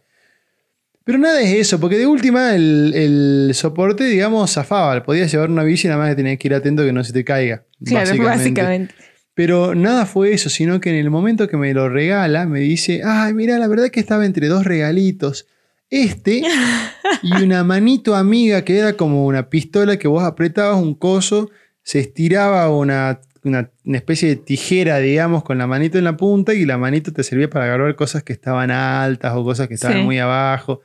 [1.04, 5.02] Pero nada es eso, porque de última el, el soporte, digamos, zafaba.
[5.02, 7.24] Podías llevar una bici, nada más que tenías que ir atento que no se te
[7.24, 7.64] caiga.
[7.84, 8.94] Claro, básicamente.
[9.34, 13.02] Pero nada fue eso, sino que en el momento que me lo regala, me dice,
[13.04, 15.46] ay, mira, la verdad que estaba entre dos regalitos.
[15.90, 16.42] Este
[17.22, 21.50] y una manito amiga que era como una pistola que vos apretabas un coso,
[21.84, 26.52] se estiraba una, una, una especie de tijera, digamos, con la manito en la punta
[26.54, 29.98] y la manito te servía para agarrar cosas que estaban altas o cosas que estaban
[29.98, 30.02] Sí.
[30.02, 30.80] muy abajo.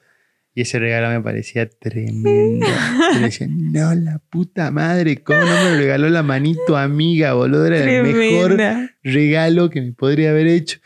[0.54, 2.66] Y ese regalo me parecía tremendo.
[3.16, 7.66] Yo decía, no, la puta madre, ¿cómo no me regaló la manito amiga, boludo?
[7.68, 8.58] Era el mejor
[9.04, 10.80] regalo que me podría haber hecho.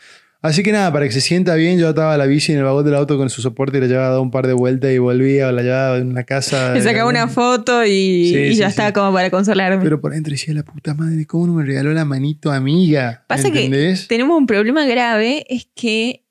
[0.44, 2.84] Así que nada, para que se sienta bien, yo ataba la bici en el vagón
[2.84, 4.98] del auto con su soporte y la llevaba a dar un par de vueltas y
[4.98, 6.72] volvía o la llevaba en una casa.
[6.74, 7.88] Le sacaba una foto y,
[8.28, 8.70] Sí, y sí, ya sí.
[8.72, 9.82] estaba como para consolarme.
[9.82, 13.24] Pero por dentro decía, la puta madre, ¿cómo no me regaló la manito amiga?
[13.26, 14.06] Pasa que ¿Entendés?
[14.06, 16.24] tenemos un problema grave, es que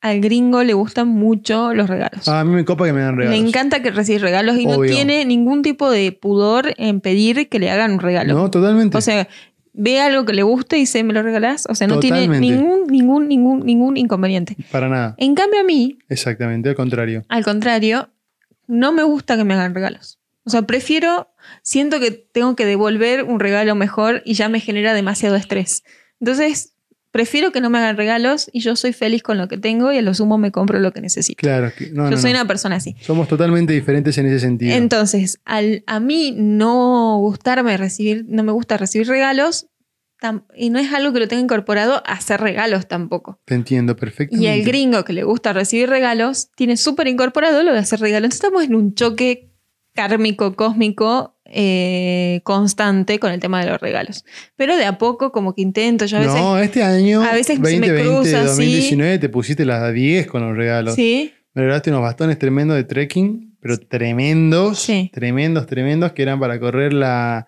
[0.00, 2.28] al gringo le gustan mucho los regalos.
[2.28, 3.40] Ah, a mí me copa que me dan regalos.
[3.40, 7.58] Le encanta que recibir regalos y no tiene ningún tipo de pudor en pedir que
[7.58, 8.32] le hagan un regalo.
[8.34, 8.96] No, totalmente.
[8.96, 9.26] O sea,
[9.76, 11.66] ve algo que le guste y dice, ¿me lo regalás?
[11.68, 12.40] O sea, no Totalmente.
[12.40, 14.56] tiene ningún, ningún, ningún, ningún inconveniente.
[14.70, 15.14] Para nada.
[15.18, 17.24] En cambio, a mí, Exactamente, al contrario.
[17.28, 18.08] al contrario,
[18.66, 20.18] no me gusta que me hagan regalos.
[20.44, 21.28] O sea, prefiero,
[21.62, 25.82] siento que tengo que devolver un regalo mejor y ya me genera demasiado estrés.
[26.20, 26.72] Entonces,
[27.16, 29.96] prefiero que no me hagan regalos y yo soy feliz con lo que tengo y
[29.96, 31.38] a lo sumo me compro lo que necesito.
[31.40, 31.72] Claro.
[31.92, 32.40] no, yo no, soy no.
[32.40, 32.94] una persona así.
[33.00, 34.74] Somos totalmente diferentes en ese sentido.
[34.76, 39.66] Entonces, al, a mí no gustarme recibir, no me gusta recibir regalos
[40.20, 43.40] tam- y no es algo que lo tenga incorporado a hacer regalos tampoco.
[43.46, 44.52] Te entiendo Y perfectamente.
[44.54, 48.26] el gringo que le gusta recibir regalos tiene súper incorporado lo de hacer regalos.
[48.26, 49.52] Entonces estamos en un choque
[49.94, 54.24] kármico, cósmico, eh, constante con el tema de los regalos.
[54.56, 56.34] Pero de a poco como que intento, yo a veces...
[56.36, 58.46] no, este año, a veces me 2020, cruza así.
[58.46, 60.94] 2019, te pusiste las 10 con los regalos.
[60.94, 65.10] Sí, Me regalaste unos bastones tremendos de trekking, pero tremendos, Sí.
[65.12, 67.46] tremendos, tremendos, que eran para correr la,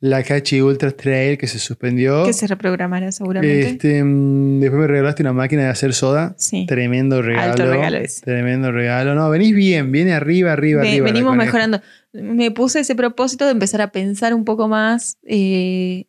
[0.00, 2.24] la Cachi Ultra Trail que se suspendió.
[2.24, 3.68] que se reprogramará seguramente.
[3.68, 6.34] Este, mm, después me regalaste una máquina de hacer soda.
[6.38, 6.64] Sí.
[6.66, 7.52] Tremendo regalo.
[7.52, 8.22] Alto regalo ese.
[8.22, 9.14] Tremendo regalo.
[9.14, 11.04] No, venís bien, viene arriba, arriba, arriba.
[11.04, 11.82] venimos mejorando.
[12.12, 16.06] Me puse ese propósito de empezar a pensar un poco más eh,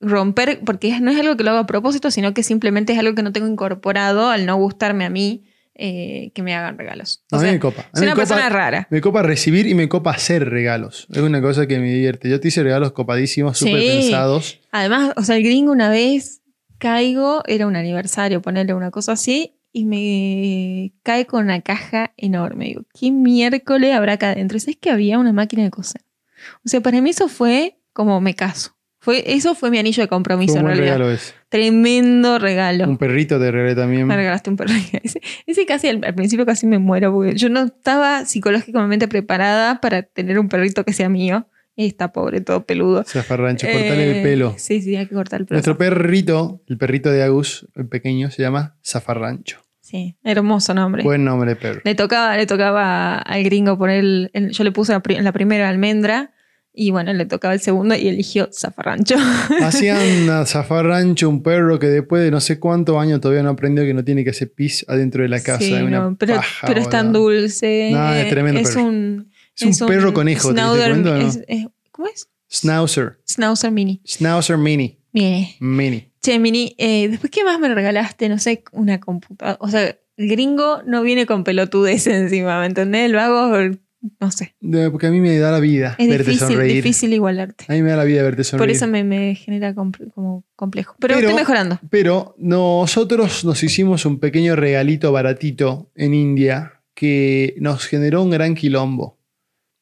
[0.00, 3.14] romper, porque no es algo que lo hago a propósito, sino que simplemente es algo
[3.14, 5.44] que no tengo incorporado al no gustarme a mí
[5.82, 7.24] eh, que me hagan regalos.
[7.32, 7.86] O A mí sea, me copa.
[7.94, 8.86] Soy una copa- persona rara.
[8.90, 11.06] Me copa recibir y me copa hacer regalos.
[11.10, 12.28] Es una cosa que me divierte.
[12.28, 13.64] Yo te hice regalos copadísimos, Sí.
[13.64, 14.60] súper pensados.
[14.72, 16.42] Además, o sea, el gringo una vez
[16.78, 22.66] caigo, era un aniversario, ponerle una cosa así, y me cae con una caja enorme.
[22.66, 24.58] Digo, ¿qué miércoles habrá acá adentro?
[24.58, 26.02] Sabes que había una máquina de coser.
[26.64, 28.76] O sea, para mí eso fue como me caso.
[29.02, 30.96] Fue, eso fue mi anillo de compromiso Fue un en buen realidad.
[30.98, 31.32] regalo ese.
[31.48, 32.84] Tremendo regalo.
[32.86, 34.06] Un perrito te regalé también.
[34.06, 34.72] Me regalaste un perro.
[35.02, 39.80] Ese, ese casi al, al principio casi me muero porque yo no estaba psicológicamente preparada
[39.80, 41.46] para tener un perrito que sea mío.
[41.76, 43.02] Está pobre, todo peludo.
[43.04, 44.54] Zafarrancho, cortale Eh, el pelo.
[44.58, 45.56] Sí, sí, hay que cortar el pelo.
[45.56, 49.60] Nuestro perrito, el perrito de Agus, el pequeño, se llama Zafarrancho.
[49.80, 51.02] Sí, hermoso nombre.
[51.02, 51.80] Buen nombre de perro.
[51.84, 56.32] Le tocaba, le tocaba al gringo poner el, yo le puse la primera almendra
[56.72, 59.16] y bueno, le tocaba el segundo y eligió zafarrancho.
[59.62, 63.84] Hacían a Zafarrancho un perro que después de no sé cuántos años todavía no aprendió
[63.84, 65.58] que no tiene que hacer pis adentro de la casa.
[65.58, 67.90] Sí, Es no, pero, paja, pero es tan dulce.
[67.92, 68.84] No, es tremendo es perro.
[68.86, 71.16] un, Es un perro conejo, ¿te cuenta o no?
[71.16, 72.28] es- es- ¿Cómo es?
[72.50, 73.18] Schnauzer.
[73.28, 74.00] Schnauzer mini.
[74.06, 74.98] Schnauzer Mini.
[75.12, 75.56] Mire.
[75.60, 76.12] Mini.
[76.22, 78.28] Che, Mini, eh, después, ¿qué más me regalaste?
[78.28, 79.56] No sé, una computadora.
[79.60, 83.10] O sea, el gringo no viene con pelotudez encima, ¿me entendés?
[83.10, 83.56] Lo hago,
[84.18, 84.54] no sé.
[84.60, 86.74] De- Porque a mí me da la vida Es verte difícil, sonreír.
[86.76, 87.64] difícil igualarte.
[87.68, 88.68] A mí me da la vida verte sonreír.
[88.68, 90.94] Por eso me, me genera compl- como complejo.
[90.98, 91.78] Pero, Pero- estoy mejorando.
[91.90, 98.54] Pero nosotros nos hicimos un pequeño regalito baratito en India que nos generó un gran
[98.54, 99.18] quilombo.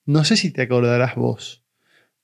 [0.06, 1.62] No sé si te acordarás vos,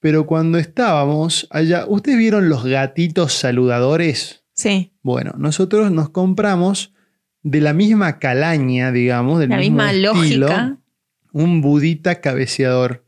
[0.01, 4.45] pero cuando estábamos allá, ¿ustedes vieron los gatitos saludadores?
[4.55, 6.93] Sí, Bueno, nosotros nos compramos
[7.43, 10.79] de la misma calaña, digamos, del la mismo misma estilo, lógica.
[11.35, 13.05] Un budita cabeceador.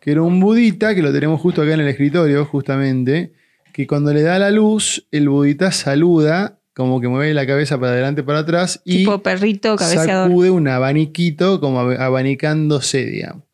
[0.00, 3.32] Que era un budita que lo tenemos justo acá en el escritorio, justamente.
[3.72, 7.92] Que cuando le da la luz, el budita saluda, como que mueve la cabeza para
[7.92, 8.80] adelante, para atrás.
[8.84, 10.28] Y Tipo perrito cabeceador.
[10.28, 13.44] sacude un abaniquito, como ab- abanicándose, digamos.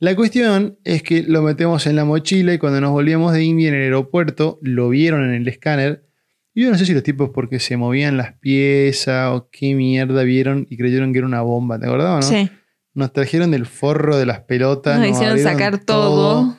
[0.00, 3.68] La cuestión es que lo metemos en la mochila y cuando nos volvíamos de India
[3.68, 6.04] en el aeropuerto, lo vieron en el escáner.
[6.52, 10.22] Y yo no sé si los tipos porque se movían las piezas o qué mierda
[10.22, 12.38] vieron y creyeron que era una bomba, ¿te acordás o no?
[12.38, 12.50] Sí,
[12.94, 14.98] Nos trajeron del forro de las pelotas.
[14.98, 16.56] nos hicieron abrieron sacar todo.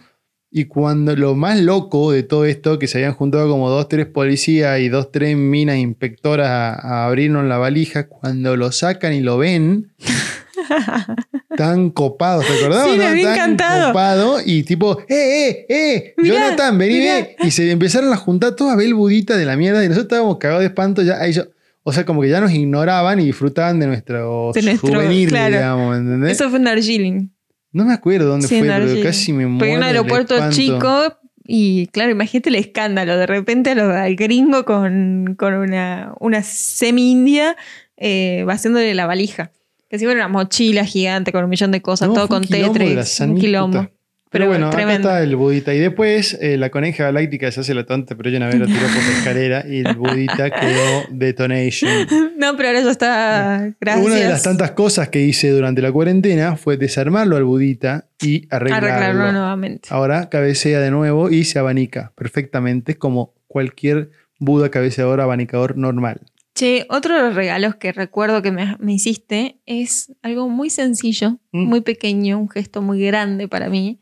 [0.52, 4.06] Y cuando lo más loco de todo esto, que se habían juntado como dos, tres
[4.06, 9.19] policías y dos, tres minas inspectoras a, a abrirnos la valija, cuando lo sacan y
[9.19, 9.91] lo ven,
[11.58, 12.88] tan copados, ¿te acordás?
[12.89, 13.04] Sí, no?
[13.04, 13.88] Tan encantado.
[13.89, 16.13] copado y tipo, ¡eh, eh, eh!
[16.17, 17.28] Mirá, Jonathan, vení, mirá.
[17.43, 20.06] Y se empezaron a juntar todos a ver el budita de la mierda y nosotros
[20.06, 21.19] estábamos cagados de espanto ya.
[21.19, 21.45] ahí yo-
[21.88, 25.54] o sea, como que ya nos ignoraban y disfrutaban de nuestro, De nuestro- juvenil, claro.
[25.56, 26.32] digamos, ¿me entendés?
[26.32, 27.30] Eso fue en Darjeeling.
[27.71, 29.60] No me acuerdo dónde Sí, fue, pero casi me muero.
[29.60, 33.17] Fue en un aeropuerto chico y claro, imagínate el escándalo.
[33.17, 37.56] De repente al gringo con, con una, una semi-india
[37.98, 39.52] eh, vaciándole la valija.
[39.89, 43.19] Que si fuera una mochila gigante con un millón de cosas, No, todo con Tetris.
[43.19, 43.88] Un quilombo.
[44.36, 45.08] Pero, Pero bueno, acá tremendo.
[45.10, 45.74] está el budita.
[45.74, 48.65] Y después eh, la coneja galáctica se hace la tonta, pero yo una vez lo
[48.65, 52.08] tiró por la escalera y el budita quedó detonation.
[52.38, 53.74] No, pero ahora ya está.
[53.80, 54.06] Gracias.
[54.06, 58.45] Una de las tantas cosas que hice durante la cuarentena fue desarmarlo al budita y
[58.50, 58.88] arreglarlo.
[58.89, 59.88] Arreglarlo nuevamente.
[59.91, 66.19] Ahora cabecea de nuevo y se abanica perfectamente como cualquier Buda cabeceador abanicador normal.
[66.56, 71.38] Che, otro de los regalos que recuerdo que me, me hiciste es algo muy sencillo,
[71.54, 71.65] Mm.
[71.67, 74.02] muy pequeño, un gesto muy grande para mí,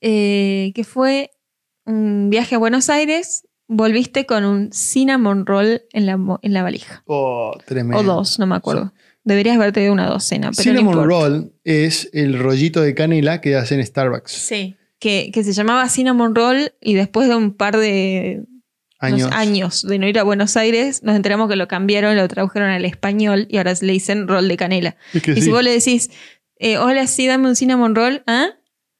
[0.00, 1.30] eh, que fue
[1.86, 7.02] un viaje a Buenos Aires, volviste con un cinnamon roll en la, en la valija.
[7.06, 7.98] Oh, tremendo.
[7.98, 8.92] O dos, no me acuerdo.
[9.22, 13.78] Deberías haberte dado una docena, pero Cinnamon roll es el rollito de canela que hacen
[13.78, 14.32] en Starbucks.
[14.32, 14.76] Sí.
[14.98, 18.44] Que, que se llamaba cinnamon roll y después de un par de
[18.98, 19.30] Años.
[19.32, 22.84] años de no ir a Buenos Aires, nos enteramos que lo cambiaron, lo tradujeron al
[22.84, 24.96] español y ahora le dicen roll de canela.
[25.14, 25.42] Es que Y sí.
[25.42, 26.10] si vos le decís,
[26.56, 28.48] eh, hola, sí, dame un cinnamon roll, ¿ah?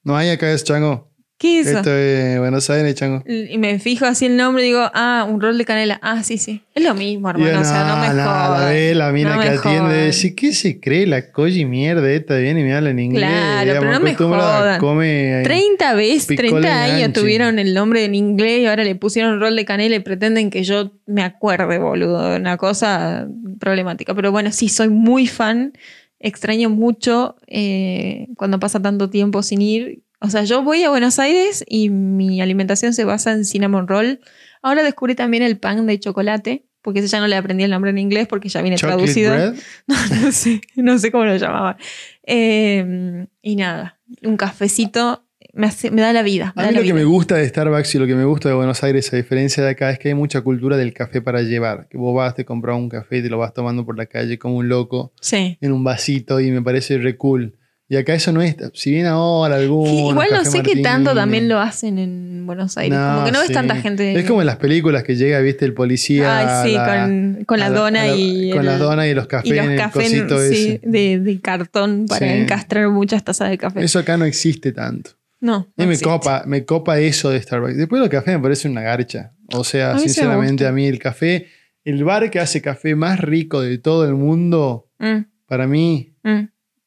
[0.03, 1.11] No hay acá es chango.
[1.41, 1.79] ¿Qué es eso?
[1.79, 3.25] Esto es Buenos Aires, chango.
[3.27, 5.99] Y me fijo así el nombre y digo, ah, un roll de canela.
[6.03, 6.63] Ah, sí, sí.
[6.75, 7.51] Es lo mismo, hermano.
[7.51, 8.69] Yo, o sea, no me la jodas.
[8.69, 12.37] ve, la mina No que atiende dice, ¿qué se cree la colla mierda esta?
[12.37, 13.31] Viene y me habla en inglés.
[13.31, 14.81] Claro, pero no me jodan.
[14.81, 17.21] Come, 30 veces, Piccolo 30 y años Nanchi.
[17.21, 20.63] tuvieron el nombre en inglés y ahora le pusieron rol de canela y pretenden que
[20.63, 22.37] yo me acuerde, boludo.
[22.37, 23.27] Una cosa
[23.59, 24.15] problemática.
[24.15, 25.73] Pero bueno, sí, soy muy fan.
[26.21, 30.05] Extraño mucho eh, cuando pasa tanto tiempo sin ir.
[30.21, 34.21] O sea, yo voy a Buenos Aires y mi alimentación se basa en cinnamon roll.
[34.63, 37.91] Ahora descubrí también el pan de chocolate, porque ese ya no le aprendí el nombre
[37.91, 39.33] en inglés porque ya viene chocolate traducido.
[39.33, 39.55] bread.
[39.87, 41.77] No, no sé, no sé cómo lo llamaban.
[42.25, 46.53] Eh, y nada, un cafecito me, hace, me da la vida.
[46.57, 47.09] Me A mí lo que me vida.
[47.11, 49.91] gusta de Starbucks y lo que me gusta de Buenos Aires, a diferencia de acá,
[49.91, 51.89] es que hay mucha cultura del café para llevar.
[51.89, 54.39] Que vos vas, te compras un café y te lo vas tomando por la calle
[54.39, 55.59] como un loco, Sí.
[55.61, 57.57] en un vasito, y me parece re cool.
[57.93, 58.55] Y acá eso no es.
[58.75, 59.85] Si bien ahora algún.
[59.85, 62.97] Que igual no sé qué tanto también lo hacen en Buenos Aires.
[62.97, 63.53] como que no ves sí.
[63.53, 64.15] tanta gente.
[64.17, 66.63] Es como en las películas que llega, viste, el policía.
[66.63, 68.51] Ay, sí, la- con, con la dona la- y.
[68.51, 70.81] Con el- las donas y los cafés y los en el cafés cosito sí, ese.
[70.85, 72.33] de, de cartón para Sí.
[72.43, 73.83] encastrar muchas tazas de café.
[73.83, 75.11] Eso acá no existe tanto.
[75.40, 75.72] No.
[75.76, 77.76] No mí me copa, me copa eso de Starbucks.
[77.76, 79.33] Después el café me parece una garcha.
[79.55, 81.46] O sea, sinceramente, a mí el café,
[81.85, 86.40] el bar que hace café más rico de todo el mundo, Mm, para mí, mm.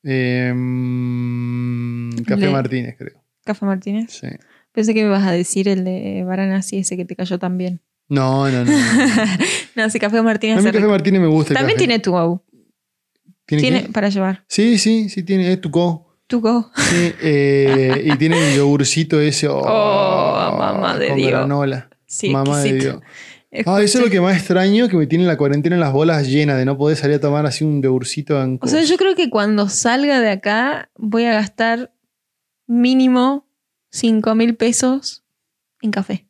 [0.03, 3.23] eh, mm, Café Le- Martínez, creo.
[3.43, 4.11] Café Martínez.
[4.11, 4.27] Sí.
[4.71, 7.81] Pensé que me ibas a decir el de Varanasi, ese que te cayó tan bien.
[8.09, 8.71] No, no, no.
[8.71, 8.77] no.
[9.75, 10.57] no, sí, Café Martínez.
[10.57, 10.89] A mí Café rico.
[10.91, 11.53] Martínez me gusta.
[11.53, 11.87] el También café.
[11.87, 12.43] tiene tu go.
[13.45, 14.45] ¿Tiene, Tiene para llevar.
[14.47, 15.51] Sí, sí, sí, tiene.
[15.51, 16.12] Es tu go.
[16.33, 16.71] Tu go.
[16.75, 19.47] Sí, eh, y tiene el yogurcito ese.
[19.51, 21.29] Oh, Oh, mamá de con Dios.
[21.29, 21.89] granola.
[22.07, 22.73] Sí, mamá de.
[22.73, 22.99] Dios.
[23.67, 26.27] Ah, eso es lo que más extraño, que me tiene la cuarentena en las bolas
[26.27, 29.13] llenas, de no poder salir a tomar así un yogurcito en O sea, yo creo
[29.13, 31.93] que cuando salga de acá voy a gastar
[32.65, 33.47] mínimo
[33.91, 35.23] 5 mil pesos
[35.83, 36.25] en café.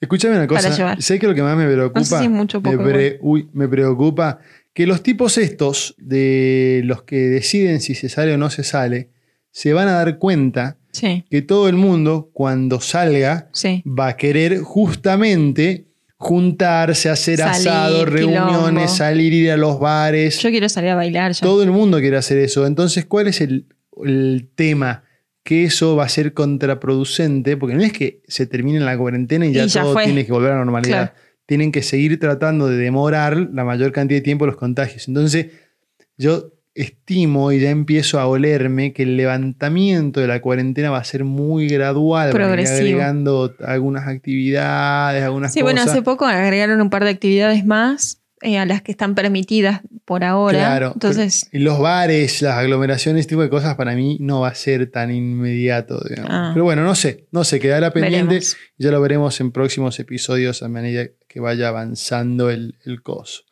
[0.00, 0.96] Escúchame una cosa.
[1.00, 1.98] Sé que lo que más me preocupa.
[1.98, 2.84] No sé si es mucho o me, poco.
[2.84, 3.18] pre- igual.
[3.22, 4.38] uy, me preocupa
[4.72, 9.10] que los tipos estos, de los que deciden si se sale o no se sale,
[9.50, 13.82] se van a dar cuenta Sí, que todo el mundo, cuando salga, sí.
[13.86, 15.86] va a querer justamente
[16.16, 18.32] juntarse, hacer Salir, asados, quilombo.
[18.50, 20.38] reuniones, salir, ir a los bares.
[20.40, 21.34] Yo quiero salir a bailar.
[21.36, 22.66] Todo el mundo quiere hacer eso.
[22.66, 23.66] Entonces, ¿cuál es el,
[24.04, 25.04] el tema?
[25.44, 29.52] Que eso va a ser contraproducente, porque no es que se termine la cuarentena y
[29.52, 30.04] ya, Y ya todo fue.
[30.04, 31.12] tiene que volver a la normalidad.
[31.12, 31.30] Claro.
[31.46, 35.08] Tienen que seguir tratando de demorar la mayor cantidad de tiempo los contagios.
[35.08, 35.46] Entonces,
[36.18, 41.04] yo estimo y ya empiezo a olerme que el levantamiento de la cuarentena va a
[41.04, 45.74] ser muy gradual, agregando algunas actividades, algunas Sí, cosas.
[45.74, 49.80] bueno, hace poco agregaron un par de actividades más eh, a las que están permitidas
[50.06, 50.58] por ahora.
[50.58, 54.48] Claro, Entonces, Y los bares, las aglomeraciones, este tipo de cosas para mí no va
[54.48, 56.00] a ser tan inmediato.
[56.08, 56.30] digamos.
[56.32, 56.50] Ah.
[56.54, 58.34] Pero bueno, no sé, no sé, quedará pendiente.
[58.34, 58.56] veremos.
[58.78, 63.42] Ya lo veremos en próximos episodios a medida que vaya avanzando el, el coso.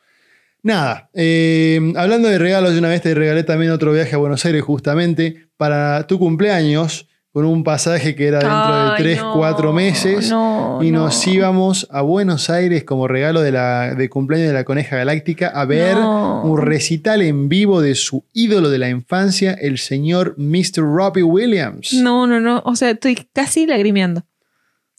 [0.63, 4.45] Nada, eh, hablando de regalos, de una vez te regalé también otro viaje a Buenos
[4.45, 9.35] Aires justamente para tu cumpleaños, con un pasaje que era dentro Ay, de 3, no,
[9.35, 10.31] 4 meses.
[10.31, 11.33] no, y nos no.
[11.33, 15.65] íbamos a Buenos Aires como regalo de, la, de cumpleaños de la Coneja Galáctica a
[15.65, 20.83] ver un recital en vivo de su ídolo de la infancia, el señor Mr.
[20.83, 21.93] Robbie Williams.
[21.93, 22.63] No, no, no.
[22.65, 24.25] O sea, estoy casi lagrimeando.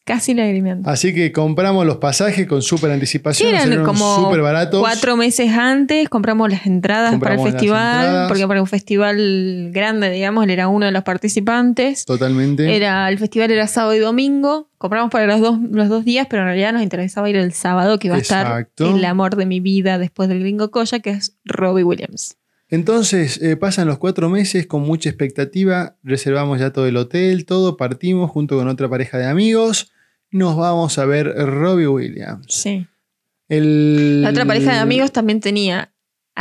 [0.05, 0.89] Casi lagrimeando.
[0.89, 4.79] Así que compramos los pasajes con súper anticipación, Sí, eran como súper baratos.
[4.79, 8.27] Cuatro meses antes compramos las entradas Compramos para el festival, entradas.
[8.27, 12.05] porque para un festival grande, digamos, él era uno de los participantes.
[12.05, 12.75] Totalmente.
[12.75, 14.69] Era, el festival era sábado y domingo.
[14.79, 17.99] Compramos para los dos, los dos días, pero en realidad nos interesaba ir el sábado,
[17.99, 18.85] que iba a Exacto.
[18.85, 22.37] estar el amor de mi vida después del Gringo Coya, que es Robbie Williams.
[22.69, 27.77] Entonces eh, pasan los cuatro meses con mucha expectativa, reservamos ya todo el hotel, todo,
[27.77, 29.91] partimos junto con otra pareja de amigos,
[30.31, 32.45] nos vamos a ver Robbie Williams.
[32.49, 32.85] Sí.
[33.47, 35.91] El- La otra pareja de amigos también tenía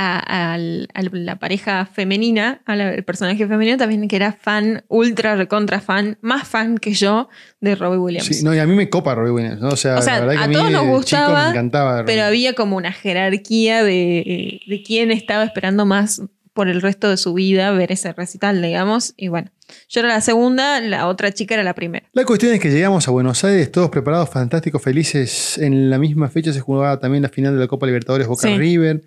[0.00, 5.80] a, a la pareja femenina, al el personaje femenino también que era fan, ultra recontra
[5.80, 7.28] fan, más fan que yo
[7.60, 8.26] de Robbie Williams.
[8.26, 9.70] Sí, no, y a mí me copa Robbie Williams, ¿no?
[9.70, 12.04] O sea, O sea, la verdad que a a mí todos nos gustaba, me encantaba.
[12.04, 17.16] Pero había como una jerarquía de, de quién estaba esperando más por el resto de
[17.16, 19.14] su vida ver ese recital, digamos.
[19.16, 19.50] Y bueno,
[19.88, 22.06] yo era la segunda, la otra chica era la primera.
[22.12, 25.58] La cuestión es que llegamos a Buenos Aires, todos preparados, fantásticos, felices.
[25.58, 28.56] En la misma fecha se jugaba también la final de la Copa Libertadores Boca Sí.
[28.56, 29.02] River.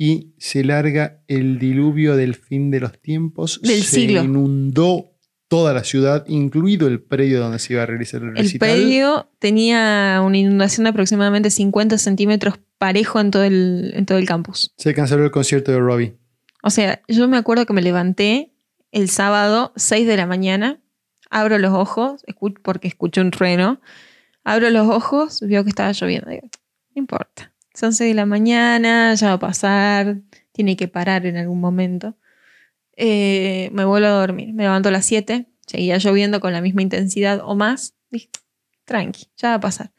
[0.00, 3.60] Y se larga el diluvio del fin de los tiempos.
[3.62, 4.22] Del se siglo.
[4.22, 5.10] inundó
[5.48, 8.68] toda la ciudad, incluido el predio donde se iba a realizar el El recital.
[8.68, 14.26] predio tenía una inundación de aproximadamente 50 centímetros parejo en todo el, en todo el
[14.26, 14.72] campus.
[14.76, 16.16] Se canceló el concierto de Robbie.
[16.62, 18.52] O sea, yo me acuerdo que me levanté
[18.92, 20.80] el sábado, 6 de la mañana,
[21.30, 22.22] abro los ojos,
[22.62, 23.80] porque escuché un trueno,
[24.44, 26.30] abro los ojos, veo que estaba lloviendo.
[26.30, 26.48] Digo,
[26.94, 30.18] no importa, son 6 de la mañana, ya va a pasar,
[30.50, 32.16] tiene que parar en algún momento.
[32.96, 36.82] Eh, me vuelvo a dormir, me levanto a las 7, seguía lloviendo con la misma
[36.82, 37.94] intensidad o más.
[38.10, 38.30] Dije,
[38.84, 39.92] tranqui, ya va a pasar.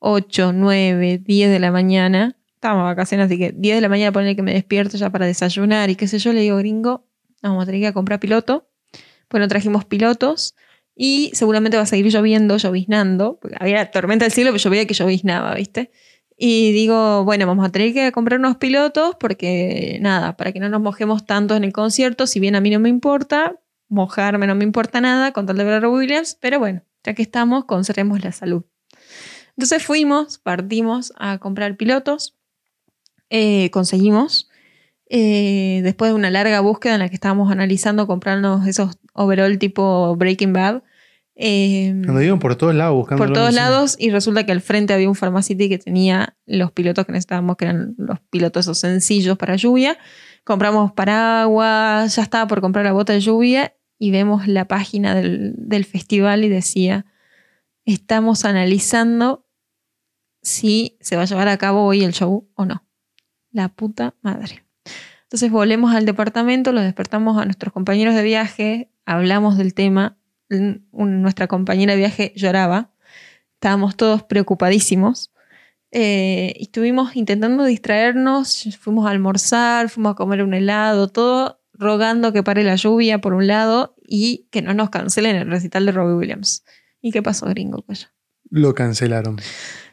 [0.00, 4.36] 8, 9, 10 de la mañana, estábamos vacaciones, así que 10 de la mañana poner
[4.36, 7.06] que me despierto ya para desayunar y qué sé yo, le digo, gringo,
[7.42, 8.68] vamos a tener que ir a comprar piloto.
[9.30, 10.54] Bueno, trajimos pilotos
[10.94, 14.92] y seguramente va a seguir lloviendo, lloviznando, había tormenta del cielo, pero yo veía que
[14.92, 15.90] lloviznaba, ¿viste?
[16.42, 20.70] Y digo, bueno, vamos a tener que comprar unos pilotos porque, nada, para que no
[20.70, 24.54] nos mojemos tanto en el concierto, si bien a mí no me importa, mojarme, no
[24.54, 28.24] me importa nada con tal de ver a Williams, pero bueno, ya que estamos, conservemos
[28.24, 28.64] la salud.
[29.50, 32.38] Entonces fuimos, partimos a comprar pilotos,
[33.28, 34.48] eh, conseguimos,
[35.10, 40.16] eh, después de una larga búsqueda en la que estábamos analizando comprarnos esos overall tipo
[40.16, 40.84] Breaking Bad,
[41.42, 43.24] eh, Nos iban por todos lados buscando.
[43.24, 47.06] por todos lados y resulta que al frente había un Pharmacity que tenía los pilotos
[47.06, 49.96] que necesitábamos, que eran los pilotos esos sencillos para lluvia.
[50.44, 55.54] Compramos paraguas, ya estaba por comprar la bota de lluvia y vemos la página del,
[55.56, 57.06] del festival y decía,
[57.86, 59.46] estamos analizando
[60.42, 62.84] si se va a llevar a cabo hoy el show o no.
[63.50, 64.66] La puta madre.
[65.22, 70.19] Entonces volvemos al departamento, los despertamos a nuestros compañeros de viaje, hablamos del tema,
[70.50, 72.92] nuestra compañera de viaje lloraba,
[73.54, 75.32] estábamos todos preocupadísimos.
[75.92, 82.32] eh, y estuvimos intentando distraernos, fuimos a almorzar, fuimos a comer un helado, todo rogando
[82.32, 85.92] que pare la lluvia por un lado y que no nos cancelen el recital de
[85.92, 86.62] Robbie Williams.
[87.00, 87.82] ¿Y qué pasó, gringo?
[87.82, 88.06] Cuello?
[88.50, 89.38] Lo cancelaron.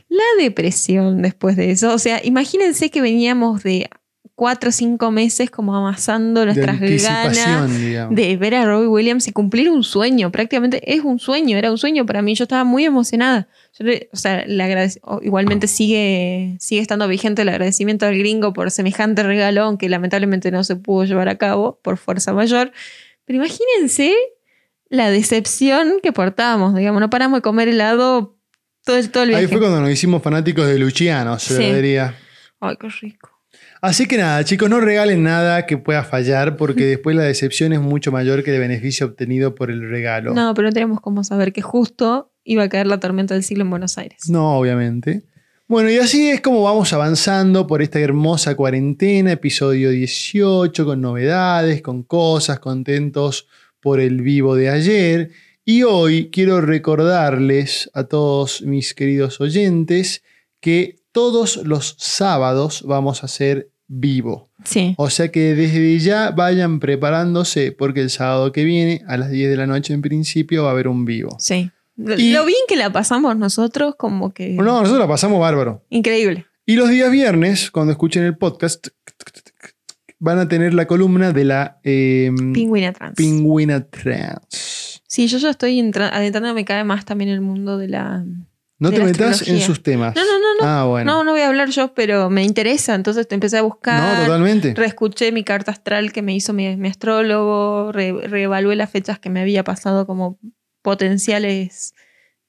[0.09, 1.93] La depresión después de eso.
[1.93, 3.89] O sea, imagínense que veníamos de
[4.35, 8.15] cuatro o cinco meses como amasando nuestras de ganas digamos.
[8.15, 10.31] de ver a Robbie Williams y cumplir un sueño.
[10.31, 12.35] Prácticamente es un sueño, era un sueño para mí.
[12.35, 13.47] Yo estaba muy emocionada.
[13.77, 18.17] Yo le- o sea, le agradec- o- igualmente sigue, sigue estando vigente el agradecimiento al
[18.17, 22.71] gringo por semejante regalo, aunque lamentablemente no se pudo llevar a cabo por fuerza mayor.
[23.25, 24.13] Pero imagínense
[24.89, 26.75] la decepción que portábamos.
[26.75, 28.35] Digamos, no paramos de comer helado
[28.85, 29.43] todo el, todo el viaje.
[29.45, 31.67] Ahí fue cuando nos hicimos fanáticos de Luciano, se Sí.
[31.69, 32.15] lo diría.
[32.61, 33.29] Ay, qué rico.
[33.81, 37.79] Así que nada, chicos, no regalen nada que pueda fallar porque después la decepción es
[37.79, 40.33] mucho mayor que el beneficio obtenido por el regalo.
[40.33, 43.63] No, pero no tenemos cómo saber que justo iba a caer la tormenta del siglo
[43.63, 44.29] en Buenos Aires.
[44.29, 45.23] No, obviamente.
[45.67, 51.81] Bueno, y así es como vamos avanzando por esta hermosa cuarentena, episodio 18, con novedades,
[51.81, 53.47] con cosas, contentos
[53.81, 55.31] por el vivo de ayer.
[55.65, 60.23] Y hoy quiero recordarles a todos mis queridos oyentes
[60.61, 64.49] que todos los sábados vamos a hacer vivo.
[64.63, 64.93] Sí.
[64.99, 69.49] O sea que desde ya vayan preparándose porque el sábado que viene, a las 10
[69.49, 71.35] de la noche en principio, va a haber un vivo.
[71.39, 71.71] Sí.
[71.95, 74.49] Lo- Y- Lo bien que la pasamos nosotros, como que.
[74.51, 75.83] No, nosotros la pasamos bárbaro.
[75.89, 76.45] Increíble.
[76.67, 78.89] Y los días viernes, cuando escuchen el podcast,
[80.19, 83.15] van a tener la columna de la eh, Pingüina trans.
[83.15, 85.01] pingüina trans.
[85.07, 88.23] sí, yo ya estoy adentrándome cada vez más también en el mundo de la.
[88.79, 90.15] No te metas en sus temas.
[90.15, 90.67] No, no, no, no.
[90.67, 91.11] Ah, bueno.
[91.11, 92.93] No, no voy a hablar yo, pero me interesa.
[92.93, 94.19] Entonces te empecé a buscar.
[94.19, 94.73] No, totalmente.
[94.75, 99.29] Reescuché mi carta astral que me hizo mi, mi astrólogo, re- reevalué las fechas que
[99.31, 100.37] me había pasado como
[100.83, 101.93] potenciales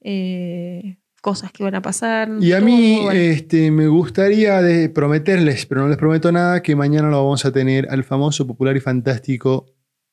[0.02, 2.28] eh, cosas que iban a pasar.
[2.40, 3.18] Y a mí bueno.
[3.18, 7.52] este, me gustaría de prometerles, pero no les prometo nada, que mañana lo vamos a
[7.52, 9.66] tener al famoso, popular y fantástico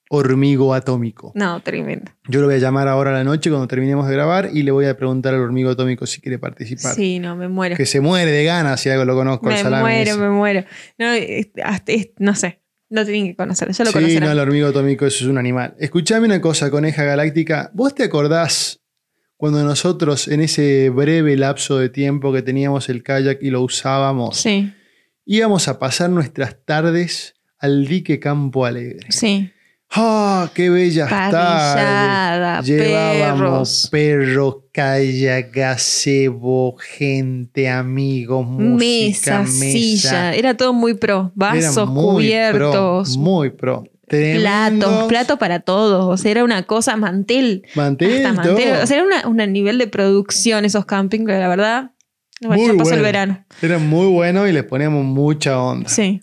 [0.10, 1.32] hormigo atómico.
[1.36, 2.12] No, tremendo.
[2.28, 4.72] Yo lo voy a llamar ahora a la noche cuando terminemos de grabar y le
[4.72, 6.94] voy a preguntar al hormigo atómico si quiere participar.
[6.96, 7.76] Sí, no, me muero.
[7.76, 9.50] Que se muere de ganas si algo lo conozco.
[9.50, 10.20] el Me muero, ese.
[10.20, 10.64] me muero.
[11.00, 12.62] No, es- hasta- es- no sé.
[12.90, 13.72] Lo tienen que conocer.
[13.72, 14.24] Ya lo sí, conocerán.
[14.28, 15.76] no, el hormigo atómico eso es un animal.
[15.80, 17.72] Escuchame una cosa, coneja galáctica.
[17.74, 18.80] ¿Vos te acordás
[19.38, 24.38] cuando nosotros en ese breve lapso de tiempo que teníamos el kayak y lo usábamos,
[24.38, 24.72] Sí,
[25.26, 29.08] íbamos a pasar nuestras tardes al dique Campo Alegre?
[29.10, 29.52] sí.
[29.92, 32.62] ¡Ah, qué bellas Parrillada!
[32.62, 34.56] Llevábamos perros.
[34.74, 39.56] kayak, gazebo, gente, amigos, música, Mesa, mesa.
[39.58, 40.34] silla.
[40.34, 41.32] Era todo muy pro.
[41.36, 43.84] Vasos, muy cubiertos, Pro, muy pro.
[43.84, 46.06] platos, Tremendos plato para todos.
[46.06, 47.64] O sea, era una cosa mantel.
[47.76, 48.74] Mantel, mantel.
[48.84, 51.92] O sea, era un nivel de producción esos campings, la verdad.
[52.42, 53.46] Muy ya pasó el verano.
[53.62, 55.90] Era muy bueno y les poníamos mucha onda.
[55.90, 56.22] Sí.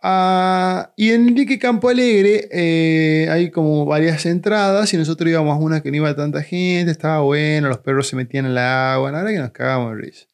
[0.00, 5.56] Ah, y en el dique Campo Alegre eh, hay como varias entradas y nosotros íbamos
[5.56, 8.58] a una que no iba tanta gente, estaba bueno, los perros se metían en el
[8.58, 10.26] agua, la verdad que nos cagábamos de risa.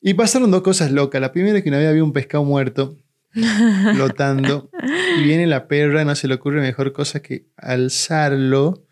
[0.00, 1.20] Y pasaron dos cosas locas.
[1.20, 2.96] La primera es que una vez había un pescado muerto
[3.94, 4.68] flotando
[5.18, 8.84] y viene la perra, no se le ocurre mejor cosa que alzarlo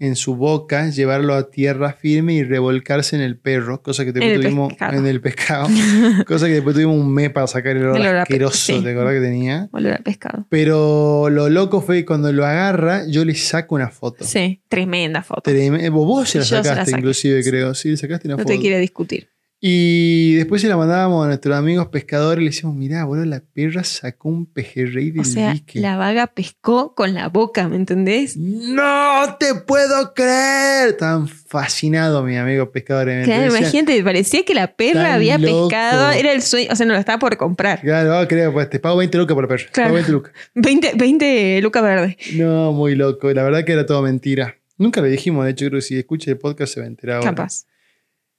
[0.00, 4.34] en su boca, llevarlo a tierra firme y revolcarse en el perro, cosa que después
[4.34, 4.98] En tuvimos pescado.
[4.98, 5.68] en el pescado,
[6.26, 8.82] cosa que después tuvimos un mes para sacar el olor El olor asqueroso, sí.
[8.82, 9.68] ¿te acordás que tenía?
[9.72, 10.46] Olor a pescado.
[10.50, 14.24] Pero lo loco fue que cuando lo agarra, yo le saco una foto.
[14.24, 15.50] Sí, tremenda foto.
[15.50, 17.74] Trem- eh, Vos se la Yo se la sacaste, inclusive, creo.
[17.74, 18.52] Sí, le sacaste una No foto.
[18.52, 19.28] te quiero discutir.
[19.66, 23.40] Y después se la mandábamos a nuestros amigos pescadores y le decíamos, mirá, boludo, la
[23.40, 25.80] perra sacó un pejerrey del O sea, dique.
[25.80, 28.36] la vaga pescó con la boca, ¿me entendés?
[28.36, 30.98] ¡No te puedo creer!
[30.98, 33.08] Tan fascinado mi amigo pescador.
[33.24, 35.68] Claro, imagínate, parecía que la perra había loco.
[35.70, 37.80] pescado, era el sueño, o sea, no lo estaba por comprar.
[37.80, 39.64] Claro, ah, creo, pues te pago 20 lucas por la perra.
[39.72, 39.88] Claro.
[39.88, 40.32] Pago 20 lucas.
[40.56, 42.18] 20, 20 lucas verde.
[42.34, 43.32] No, muy loco.
[43.32, 44.56] La verdad que era todo mentira.
[44.76, 47.16] Nunca le dijimos, de hecho, creo que si escucha el podcast se va a enterar
[47.16, 47.30] ahora.
[47.30, 47.64] Capaz.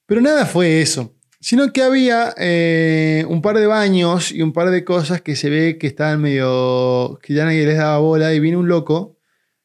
[0.05, 1.14] Pero nada fue eso.
[1.45, 5.51] Sino que había eh, un par de baños y un par de cosas que se
[5.51, 7.19] ve que estaban medio.
[7.21, 8.33] que ya nadie les daba bola.
[8.33, 9.19] Y vino un loco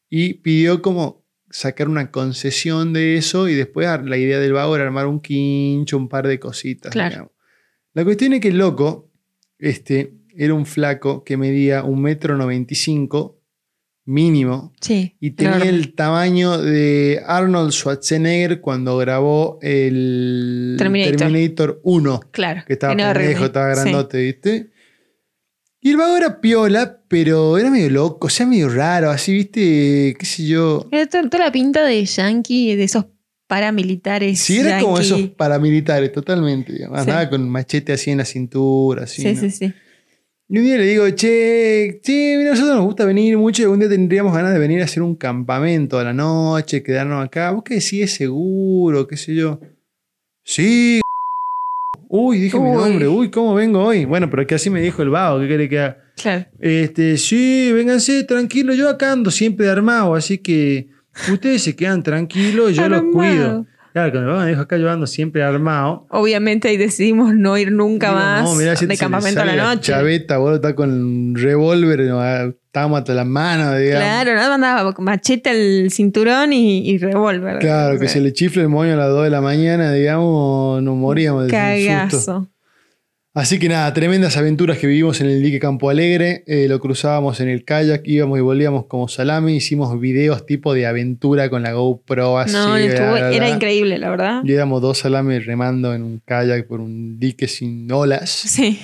[0.07, 3.49] y pidió como sacar una concesión de eso.
[3.49, 6.91] Y después la idea del vago era armar un quincho, un par de cositas.
[6.91, 7.09] Claro.
[7.09, 7.31] digamos.
[7.95, 9.09] La cuestión es que el loco,
[9.57, 13.40] este, era un flaco que medía un metro noventa y cinco
[14.05, 14.73] mínimo.
[14.81, 15.15] Sí.
[15.19, 15.69] Y tenía enorme.
[15.69, 21.15] el tamaño de Arnold Schwarzenegger cuando grabó el Terminator.
[21.17, 22.63] Terminator 1, Claro.
[22.65, 23.81] que estaba pendejo, estaba Sí.
[23.81, 24.71] grandote, ¿viste?
[25.83, 30.15] Y el vago era piola, pero era medio loco, o sea, medio raro, así, ¿viste?
[30.19, 30.87] ¿Qué sé yo?
[30.91, 33.05] Era to- toda la pinta de yankee, de esos
[33.47, 34.39] paramilitares.
[34.39, 36.77] Sí, era como esos paramilitares, totalmente.
[36.77, 36.83] Sí.
[36.83, 39.21] Andaba con machete así en la cintura, así.
[39.23, 39.39] Sí, ¿no?
[39.41, 39.73] sí, sí.
[40.53, 43.63] Y un día le digo, che, che, mira, a nosotros nos gusta venir mucho y
[43.63, 47.51] algún día tendríamos ganas de venir a hacer un campamento a la noche, quedarnos acá.
[47.51, 48.03] ¿Vos qué decís?
[48.03, 49.07] ¿Es seguro?
[49.07, 49.61] ¿Qué sé yo?
[50.43, 50.99] Sí.
[52.09, 53.07] Uy, dije mi nombre.
[53.07, 54.03] Uy, ¿cómo vengo hoy?
[54.03, 55.39] Bueno, pero que así me dijo el vago.
[55.39, 55.97] ¿Qué quiere que haga?
[56.21, 56.45] Claro.
[56.59, 58.73] Este, sí, vénganse, tranquilo.
[58.73, 60.89] Yo acá ando siempre armado, así que
[61.31, 63.67] ustedes se quedan tranquilos, yo los cuido.
[63.93, 66.07] Claro, cuando el vago me dijo acá yo ando siempre armado.
[66.09, 69.55] Obviamente ahí decidimos no ir nunca Digo, más no, mirá, si de campamento a la
[69.55, 69.91] noche.
[69.91, 74.03] Chaveta, boludo, está con revólver, no, estábamos hasta las manos, digamos.
[74.03, 77.59] Claro, nada mandaba machete al cinturón y, y revólver.
[77.59, 79.91] Claro, que O sea, se le chifle el moño a las 2 de la mañana,
[79.91, 82.47] digamos, nos moríamos de susto.
[83.33, 86.43] Así que nada, tremendas aventuras que vivimos en el dique Campo Alegre.
[86.47, 89.55] eh, lo cruzábamos en el kayak, íbamos y volvíamos como salami.
[89.55, 92.51] Hicimos videos tipo de aventura con la GoPro así.
[92.51, 94.41] No, estuvo- era increíble, la verdad.
[94.43, 98.29] Y éramos dos salames remando en un kayak por un dique sin olas.
[98.29, 98.77] Sí.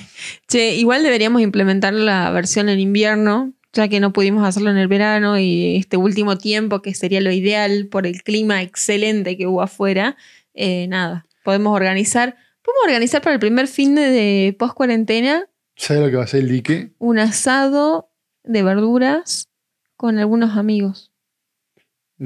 [0.48, 4.88] Che, igual deberíamos implementar la versión en invierno, ya que no pudimos hacerlo en el
[4.88, 9.60] verano y este último tiempo, que sería lo ideal por el clima excelente que hubo
[9.60, 10.16] afuera.
[10.54, 12.34] eh, nada, podemos organizar.
[12.68, 16.26] Podemos organizar para el primer fin de, de post cuarentena ¿Sabes lo que va a
[16.26, 16.92] ser el dique?
[16.98, 18.12] un asado
[18.44, 19.48] de verduras
[19.96, 21.10] con algunos amigos.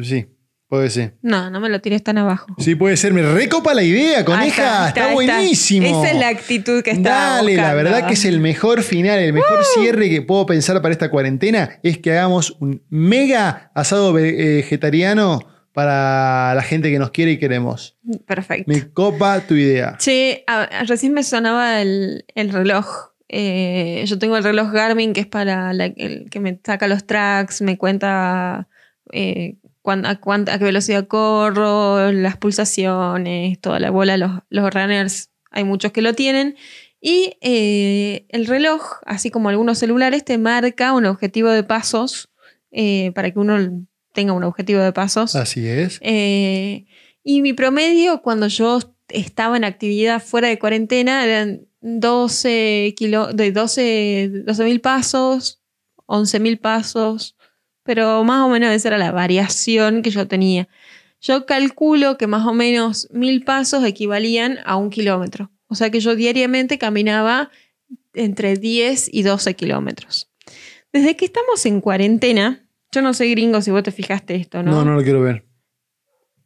[0.03, 0.27] Sí,
[0.67, 1.17] puede ser.
[1.23, 2.47] No, no me lo tires tan abajo.
[2.59, 3.13] Sí, puede ser.
[3.13, 4.89] Me recopa la idea, coneja.
[4.89, 5.87] Está, ahí buenísimo.
[5.87, 7.37] Esa es la actitud que está.
[7.37, 10.91] Dale, la verdad que es el mejor final, el mejor cierre que puedo pensar para
[10.91, 17.11] esta cuarentena es que hagamos un mega asado eh, vegetariano para la gente que nos
[17.11, 17.97] quiere y queremos.
[18.27, 18.71] Perfecto.
[18.71, 19.97] Me copa tu idea.
[20.47, 22.87] A- a- recién me sonaba el, el reloj.
[23.29, 27.07] Eh, yo tengo el reloj Garmin que es para la- el que me saca los
[27.07, 28.69] tracks, me cuenta
[29.13, 29.57] eh,
[30.51, 34.17] a qué velocidad corro, las pulsaciones, toda la bola.
[34.17, 36.57] Los, los runners, hay muchos que lo tienen.
[37.01, 42.31] Y eh, el reloj, así como algunos celulares, te marca un objetivo de pasos
[42.71, 45.35] eh, para que uno tenga un objetivo de pasos.
[45.35, 45.99] Así es.
[46.03, 46.87] Eh,
[47.25, 53.53] y mi promedio cuando yo estaba en actividad fuera de cuarentena eran 12 kilo, de
[53.53, 55.61] 12 mil pasos,
[56.07, 57.37] 11 mil pasos,
[57.83, 60.69] pero más o menos esa era la variación que yo tenía.
[61.21, 65.51] Yo calculo que más o menos mil pasos equivalían a un kilómetro.
[65.69, 67.51] O sea que yo diariamente caminaba
[68.15, 70.31] entre 10 y 12 kilómetros.
[70.93, 74.85] Desde que estamos en cuarentena, yo no sé gringo si vos te fijaste esto, No,
[74.85, 75.45] no, lo quiero ver.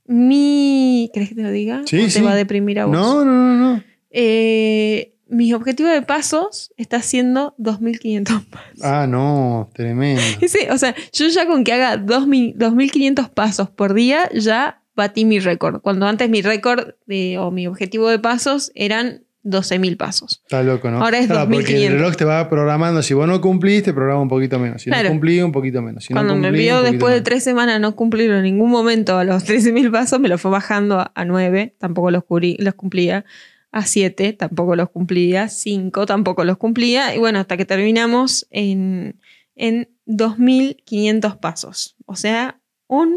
[0.07, 1.11] mi.
[1.13, 1.83] ¿Crees que te lo diga?
[1.87, 2.21] Sí, ¿O te sí.
[2.23, 2.93] va a deprimir a vos?
[2.97, 3.83] No, no, no, no.
[4.11, 8.83] Eh, mi objetivo de pasos está siendo 2500 pasos.
[8.83, 10.23] Ah, no, tremendo.
[10.41, 15.25] Ese, o sea, yo ya con que haga 2000 2500 pasos por día, ya batí
[15.25, 15.81] mi récord.
[15.83, 20.41] Cuando antes mi récord de- o mi objetivo de pasos eran 12.000 pasos.
[20.43, 20.99] Está loco, ¿no?
[21.03, 21.93] Ahora es Claro, porque 2500.
[21.93, 23.01] el reloj te va programando.
[23.03, 24.83] Si vos no cumplís, te programa un poquito menos.
[24.83, 25.05] Si Claro.
[25.05, 26.05] no cumplís, un poquito menos.
[26.05, 29.25] Si Cuando no me vio después de tres semanas no cumplir en ningún momento a
[29.25, 33.25] los 13.000 pasos, me lo fue bajando a, a 9, tampoco los, cubrí- los cumplía.
[33.73, 35.49] A 7, tampoco los cumplía.
[35.49, 37.15] 5, tampoco los cumplía.
[37.15, 39.21] Y bueno, hasta que terminamos en,
[39.55, 41.97] en 2.500 pasos.
[42.07, 43.15] O sea, un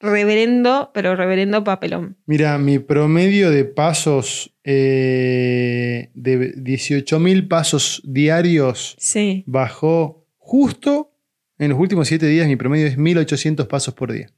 [0.00, 2.16] reverendo, pero reverendo papelón.
[2.26, 9.44] Mira, mi promedio de pasos eh, de 18.000 pasos diarios Sí.
[9.46, 11.12] bajó justo
[11.58, 12.48] en los últimos 7 días.
[12.48, 14.30] Mi promedio es 1.800 pasos por día.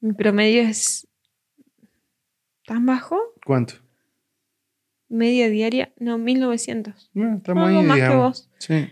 [0.00, 1.08] Mi promedio es.
[2.66, 3.18] ¿Tan bajo?
[3.44, 3.74] ¿Cuánto?
[5.08, 5.92] media diaria.
[5.98, 7.10] No, 1900.
[7.12, 8.50] No, estamos Algo ahí, más que vos.
[8.58, 8.88] Sí.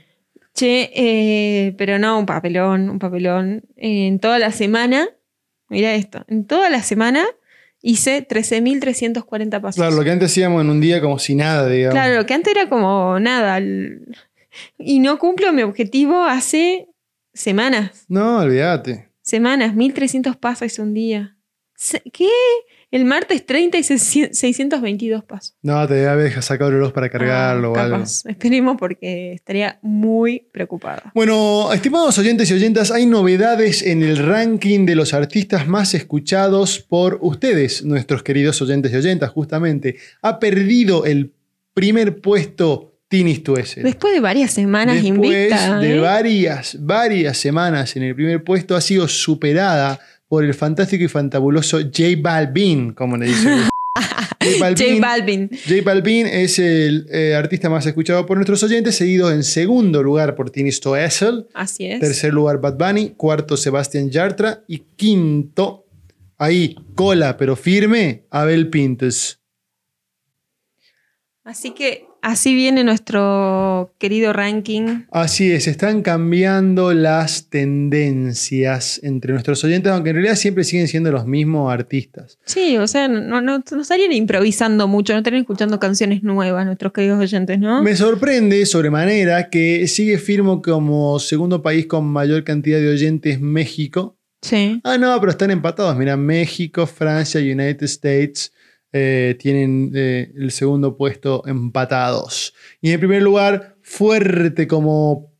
[0.52, 3.62] Che, eh, pero no, un papelón, un papelón.
[3.76, 5.08] En toda la semana,
[5.70, 7.24] mira esto, en toda la semana
[7.82, 9.76] hice 13.340 pasos.
[9.76, 11.94] Claro, lo que antes hacíamos en un día como si nada, digamos.
[11.94, 13.58] Claro, lo que antes era como nada.
[14.78, 16.88] Y no cumplo mi objetivo hace
[17.32, 18.04] semanas.
[18.08, 19.08] No, olvídate.
[19.22, 21.36] Semanas, 1300 pasos hice un día.
[22.12, 22.28] ¿Qué?
[22.90, 25.54] El martes 30 y 622 pasos.
[25.62, 27.96] No, te haber sacado el reloj para cargarlo Ah, o algo.
[27.98, 28.22] capaz.
[28.26, 31.12] Esperemos porque estaría muy preocupada.
[31.14, 36.80] Bueno, estimados oyentes y oyentas, hay novedades en el ranking de los artistas más escuchados
[36.80, 39.96] por ustedes, nuestros queridos oyentes y oyentas, justamente.
[40.22, 41.32] Ha perdido el
[41.74, 43.84] primer puesto Tini Stuessel.
[43.84, 45.78] Después de varias semanas Después invicta.
[45.78, 46.00] de ¿eh?
[46.00, 49.98] varias, varias semanas en el primer puesto, ha sido superada
[50.30, 53.62] por el fantástico y fantabuloso J Balvin, como le dicen.
[54.40, 55.50] J J Balvin.
[55.50, 60.36] J Balvin es el eh, artista más escuchado por nuestros oyentes, seguido en segundo lugar
[60.36, 61.98] por Tini Stoessel, Así es.
[61.98, 65.84] tercer lugar Bad Bunny, cuarto Sebastián Yartra y quinto,
[66.38, 69.40] ahí, cola pero firme, Abel Pintos.
[71.42, 75.04] Así que así viene nuestro querido ranking.
[75.10, 81.10] Así es, están cambiando las tendencias entre nuestros oyentes, aunque en realidad siempre siguen siendo
[81.10, 82.38] los mismos artistas.
[82.44, 86.92] Sí, o sea, no, no, no estarían improvisando mucho, no estarían escuchando canciones nuevas nuestros
[86.92, 87.82] queridos oyentes, ¿no?
[87.82, 94.16] Me sorprende sobremanera que sigue firmo como segundo país con mayor cantidad de oyentes México.
[94.42, 94.80] Sí.
[94.84, 95.96] Ah, no, pero están empatados.
[95.96, 98.52] Mira, México, Francia, United States
[98.92, 102.54] eh, tienen eh, el segundo puesto empatados.
[102.80, 105.30] Y en primer lugar, fuerte como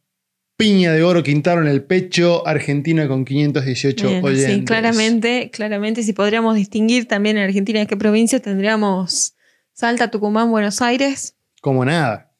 [0.57, 4.55] piña de oro, Quintaro en el pecho, Argentina con 518 Bien, oyentes.
[4.55, 9.35] sí, claramente, claramente, si podríamos distinguir también en Argentina de qué provincia tendríamos
[9.73, 12.31] Salta, Tucumán, Buenos Aires, Como nada,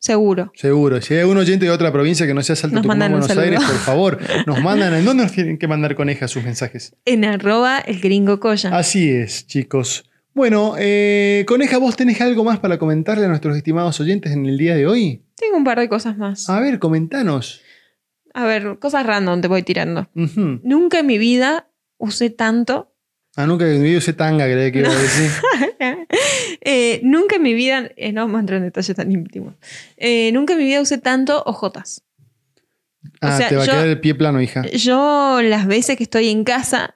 [0.00, 0.50] seguro.
[0.56, 1.00] seguro.
[1.00, 3.38] Si hay algún oyente de otra provincia que no sea Salta, Nos Tucumán, un Buenos
[3.38, 4.92] Aires, por favor, nos mandan.
[4.94, 6.96] ¿En dónde nos tienen que mandar conejas sus mensajes?
[7.04, 8.76] En arroba el gringo colla.
[8.76, 10.04] Así es, chicos.
[10.34, 14.56] Bueno, eh, Coneja, ¿vos tenés algo más para comentarle a nuestros estimados oyentes en el
[14.56, 15.22] día de hoy?
[15.36, 16.48] Tengo un par de cosas más.
[16.48, 17.60] A ver, comentanos.
[18.32, 20.08] A ver, cosas random te voy tirando.
[20.14, 21.68] Nunca en mi vida
[21.98, 22.94] usé tanto.
[23.36, 25.30] Ah, nunca en mi vida usé tanga, creía que iba a decir.
[26.64, 29.54] Eh, nunca en mi vida, eh, no vamos a entrar en detalles tan íntimos.
[29.96, 32.04] Eh, nunca en mi vida usé tanto ojotas.
[33.20, 34.62] Ah, sea, te va a quedar el pie plano, hija.
[34.66, 36.94] Yo las veces que estoy en casa,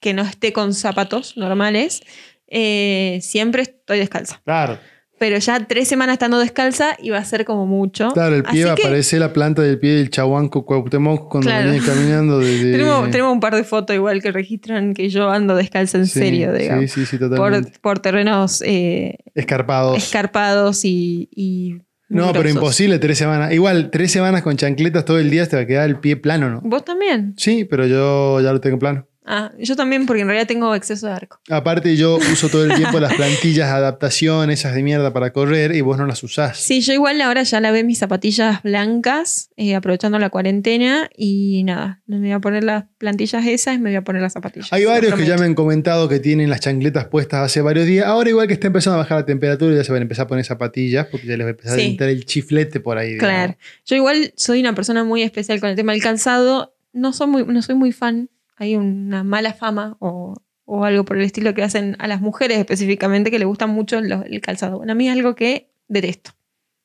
[0.00, 2.02] que no esté con zapatos normales,
[2.48, 4.40] eh, siempre estoy descalza.
[4.44, 4.78] Claro,
[5.18, 8.10] Pero ya tres semanas estando descalza iba a ser como mucho.
[8.12, 11.28] claro, el pie Así va a que parecer la planta del pie del chahuanco Cuauhtémoc
[11.28, 11.70] cuando Claro.
[11.70, 12.38] venía caminando
[12.72, 16.20] Tenemos, tenemos un par de fotos igual que registran que yo ando descalza en Sí,
[16.20, 16.90] serio, digamos.
[16.92, 17.78] Sí, sí, sí, por, totalmente.
[17.80, 19.96] por terrenos eh, Escarpados.
[19.98, 21.78] escarpados y, y
[22.10, 23.52] no, pero imposible tres semanas.
[23.52, 26.48] Igual, tres semanas con chancletas todo el día te va a quedar el pie plano,
[26.48, 26.60] ¿no?
[26.62, 27.34] ¿Vos también?
[27.36, 29.07] Sí, pero yo ya lo tengo plano.
[29.30, 31.38] Ah, yo también porque en realidad tengo exceso de arco.
[31.50, 35.74] Aparte, yo uso todo el tiempo las plantillas de adaptación, esas de mierda para correr,
[35.76, 36.56] y vos no las usás.
[36.56, 41.62] Sí, yo igual ahora ya la ve mis zapatillas blancas, eh, aprovechando la cuarentena y
[41.64, 44.72] nada, me voy a poner las plantillas esas y me voy a poner las zapatillas.
[44.72, 48.06] Hay varios que ya me han comentado que tienen las chancletas puestas hace varios días.
[48.06, 50.28] Ahora, igual que está empezando a bajar la temperatura, ya se van a empezar a
[50.28, 51.82] poner zapatillas porque ya les va a empezar Sí.
[51.82, 53.12] a entrar el chiflete por ahí.
[53.14, 53.28] digamos.
[53.30, 53.56] Claro.
[53.84, 56.74] Yo igual soy una persona muy especial con el tema del calzado.
[56.94, 58.30] No soy muy, no soy muy fan.
[58.58, 60.34] Hay una mala fama o,
[60.64, 64.00] o algo por el estilo que hacen a las mujeres específicamente que le gustan mucho
[64.00, 64.78] lo- el calzado.
[64.78, 66.32] Bueno, a mí es algo que detesto.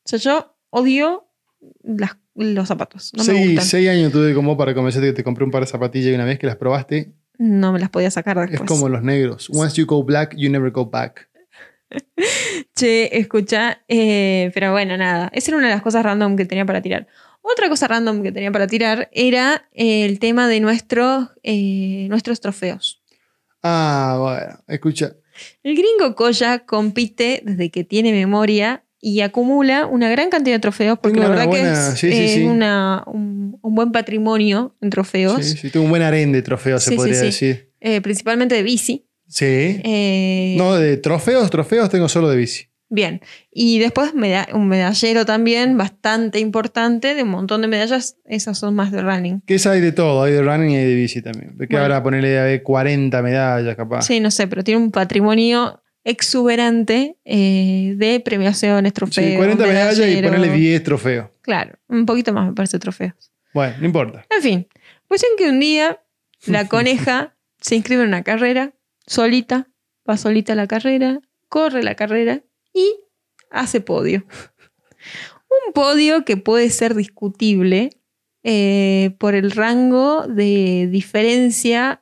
[0.06, 1.28] O sea, yo odio
[1.84, 3.12] las- los zapatos.
[3.16, 3.66] No me Sí, gustan.
[3.66, 6.26] seis años tuve como para convencerte que te compré un par de zapatillas y una
[6.26, 8.62] vez que las probaste, No me las podía sacar después.
[8.62, 9.50] es como los negros.
[9.52, 11.30] Once you go black, you never go back.
[12.76, 15.30] Che, escucha, eh, pero bueno, nada.
[15.34, 17.08] Esa era una de las cosas random que tenía para tirar.
[17.46, 23.02] Otra cosa random que tenía para tirar era el tema de nuestros, eh, nuestros trofeos.
[23.62, 25.14] Ah, bueno, escucha.
[25.62, 30.98] El gringo Koya compite desde que tiene memoria y acumula una gran cantidad de trofeos
[31.00, 32.44] porque Tengo la verdad que es, sí, sí, eh, sí.
[32.44, 36.84] una- un, un buen patrimonio en trofeos, Sí, sí, tengo un buen harén de trofeos,
[36.84, 37.70] se podría decir.
[37.82, 39.06] eh, principalmente de bici.
[39.28, 39.46] Sí.
[39.84, 42.68] Eh, No, de trofeos, trofeos tengo solo de bici.
[42.94, 43.22] Bien.
[43.52, 44.14] Y después
[44.54, 48.18] un medallero también bastante importante de un montón de medallas.
[48.24, 49.42] Esas son más de running.
[49.48, 51.58] Que es hay de todo, hay de running y hay de bici también.
[51.58, 51.82] Que Bueno.
[51.82, 54.04] ahora ponerle a ver 40 medallas capaz.
[54.04, 59.28] Sí, no sé, pero tiene un patrimonio exuberante eh, de premiaciones, trofeos.
[59.28, 61.30] Sí, 40 medallas y ponerle 10 trofeos.
[61.42, 63.16] Claro, un poquito más me parece trofeos.
[63.56, 64.24] Bueno, no importa.
[64.30, 64.68] En fin,
[65.08, 66.00] cuestión que un día
[66.46, 68.74] la coneja se inscribe en una carrera,
[69.08, 69.68] solita,
[70.08, 72.44] va solita a la carrera, corre la carrera
[72.74, 72.96] y
[73.50, 74.26] hace podio.
[75.68, 77.92] Un podio que puede ser discutible
[78.44, 82.02] eh, por el rango de diferencia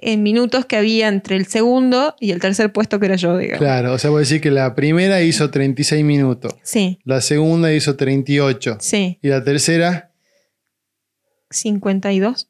[0.00, 3.58] en minutos que había entre el segundo y el tercer puesto que era yo, digamos.
[3.58, 7.72] Claro, o sea, voy a decir que la primera hizo 36 minutos, Sí, la segunda
[7.72, 9.18] hizo 38 sí.
[9.20, 10.12] y la tercera,
[11.50, 12.48] 52.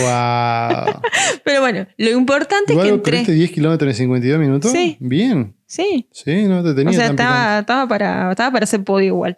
[0.00, 1.00] wow.
[1.44, 3.34] Pero bueno, lo importante Igual es que entré.
[3.34, 4.70] 10 kilómetros en 52 minutos.
[4.72, 4.96] Sí.
[5.00, 5.55] Bien.
[5.66, 9.08] Sí, Sí, no te tenía o sea, tan estaba, estaba, para, estaba para hacer podio
[9.08, 9.36] igual.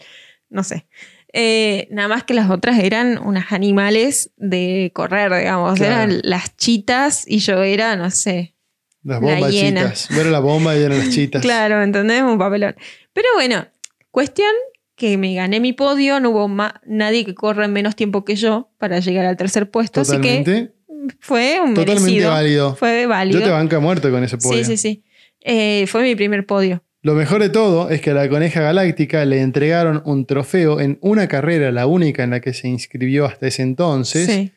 [0.51, 0.87] No sé.
[1.33, 5.75] Eh, nada más que las otras eran unas animales de correr, digamos.
[5.79, 5.95] Claro.
[5.95, 8.55] Eran las chitas y yo era, no sé.
[9.03, 9.83] Las la bombas hiena.
[9.85, 10.09] chitas.
[10.15, 11.43] Bueno, la bomba y eran las chitas.
[11.49, 12.23] Claro, ¿entendés?
[12.23, 12.75] Un papelón.
[13.13, 13.67] Pero bueno,
[14.11, 14.51] cuestión
[14.97, 18.35] que me gané mi podio, no hubo ma- nadie que corra en menos tiempo que
[18.37, 20.75] yo para llegar al tercer puesto, así que Totalmente.
[21.21, 22.31] fue un Totalmente merecido.
[22.31, 22.75] válido.
[22.77, 23.39] Fue válido.
[23.39, 24.65] Yo te banca muerto con ese podio.
[24.65, 25.05] sí, sí, sí.
[25.43, 26.83] Eh, fue mi primer podio.
[27.03, 30.99] Lo mejor de todo es que a la coneja galáctica le entregaron un trofeo en
[31.01, 34.53] una carrera, la única en la que se inscribió hasta ese entonces, sí.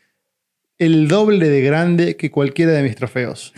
[0.80, 3.54] el doble de grande que cualquiera de mis trofeos.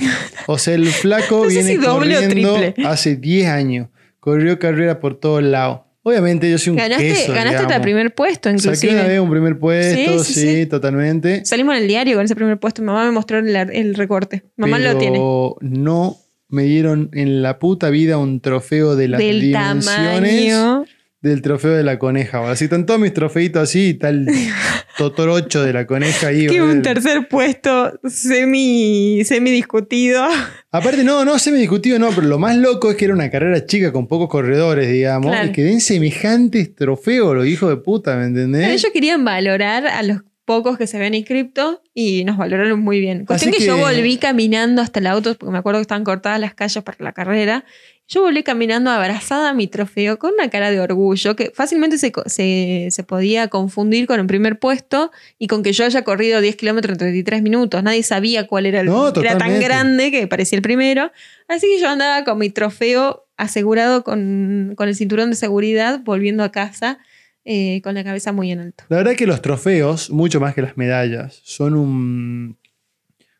[0.47, 2.85] O sea, el flaco No viene si doble o corriendo triple.
[2.85, 3.87] hace 10 años.
[4.19, 5.81] Corrió carrera por todos lados.
[6.05, 7.83] Obviamente yo soy un Ganaste, queso, ganaste hasta digamos.
[7.85, 9.07] primer puesto, Saqué una inclusive.
[9.07, 10.65] vez un primer puesto, Sí, sí, sí, sí.
[10.65, 11.45] totalmente.
[11.45, 12.81] Salimos en el diario con ese primer puesto.
[12.83, 14.43] Mamá me mostró el, el recorte.
[14.57, 15.13] Mamá lo tiene.
[15.17, 16.17] pero no
[16.53, 20.85] me dieron en la puta vida un trofeo de las Del dimensiones tamaño.
[21.21, 22.39] del trofeo de la coneja.
[22.39, 22.53] boludo.
[22.53, 24.27] Así están todos mis trofeitos así tal
[24.97, 26.47] totorocho de la coneja ahí.
[26.47, 30.23] Que un tercer puesto semi, semi discutido.
[30.71, 33.91] Aparte, no, no, semi-discutido, no, pero lo más loco es que era una carrera chica
[33.91, 35.49] con pocos corredores, digamos, Claro.
[35.49, 38.69] y que den semejantes trofeos, los hijos de puta, ¿me entendés?
[38.69, 43.25] Ellos querían valorar a los pocos que se habían inscrito y nos valoraron muy bien.
[43.25, 46.03] Cuestión Así que, yo que- volví caminando hasta el auto, porque me acuerdo que estaban
[46.03, 47.65] cortadas las calles para la carrera.
[48.05, 52.11] Yo volví caminando abrazada a mi trofeo con una cara de orgullo que fácilmente se,
[52.25, 56.57] se, se podía confundir con el primer puesto y con que yo haya corrido 10
[56.57, 57.81] kilómetros en 33 minutos.
[57.81, 58.87] Nadie sabía cuál era el.
[58.87, 61.11] No, era tan grande que parecía el primero.
[61.47, 66.43] Así que yo andaba con mi trofeo asegurado con, con el cinturón de seguridad, volviendo
[66.43, 66.99] a casa
[67.45, 68.83] eh, con la cabeza muy en alto.
[68.89, 72.57] La verdad que los trofeos, mucho más que las medallas, son un,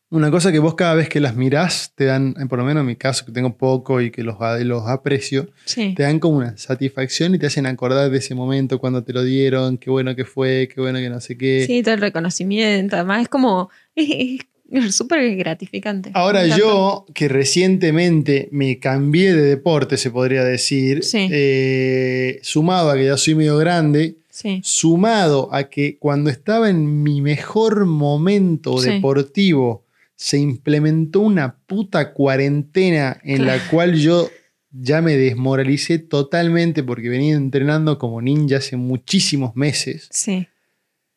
[0.10, 2.88] una cosa que vos cada vez que las mirás te dan, por lo menos en
[2.88, 5.94] mi caso, que tengo poco y que los, los aprecio, Sí.
[5.96, 9.24] te dan como una satisfacción y te hacen acordar de ese momento cuando te lo
[9.24, 11.64] dieron, qué bueno que fue, qué bueno que no sé qué.
[11.66, 12.96] Sí, todo el reconocimiento.
[12.96, 13.70] Además, es como.
[13.96, 14.40] Es es-
[14.74, 16.12] es súper gratificante.
[16.14, 21.28] Ahora yo, que recientemente me cambié de deporte, se podría decir, Sí.
[21.32, 24.62] eh, sumado a que ya soy medio grande, Sí.
[24.64, 28.90] sumado a que cuando estaba en mi mejor momento Sí.
[28.90, 34.30] deportivo, se implementó una puta cuarentena en la cual yo
[34.72, 40.08] ya me desmoralicé totalmente porque venía entrenando como ninja hace muchísimos meses.
[40.12, 40.48] Sí.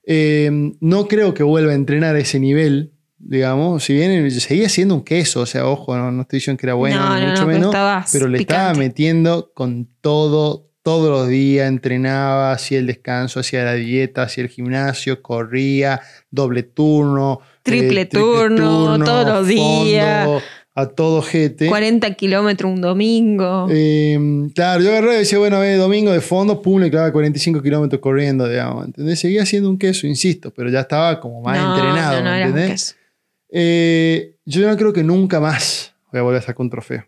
[0.05, 0.51] Eh,
[0.81, 2.93] no creo que vuelva a entrenar a ese nivel,
[3.29, 3.85] digamos.
[3.85, 6.75] Si bien seguía siendo un queso, o sea, ojo, no, no estoy diciendo que era
[6.75, 7.75] bueno, No, mucho pero menos,
[8.13, 13.75] pero le estaba metiendo con todo, todos los días, entrenaba, hacía el descanso, hacía la
[13.75, 16.01] dieta, hacía el gimnasio, corría,
[16.31, 20.29] doble turno, eh, Triple turno, todos los días.
[20.79, 21.69] a todo jete.
[21.69, 23.67] 40 kilómetros un domingo.
[23.71, 27.11] Eh, claro, yo agarré y decía, bueno, a ver, domingo de fondo, pum, le clavaba
[27.13, 28.85] 45 kilómetros corriendo, digamos.
[28.85, 29.19] ¿Entendés?
[29.19, 32.19] Seguía siendo un queso, insisto, pero ya estaba como más entrenado.
[32.19, 32.71] No, no, ¿me era un entendés?
[32.93, 33.06] queso.
[33.59, 37.07] Eh, yo no creo que nunca más voy a volver a sacar un trofeo.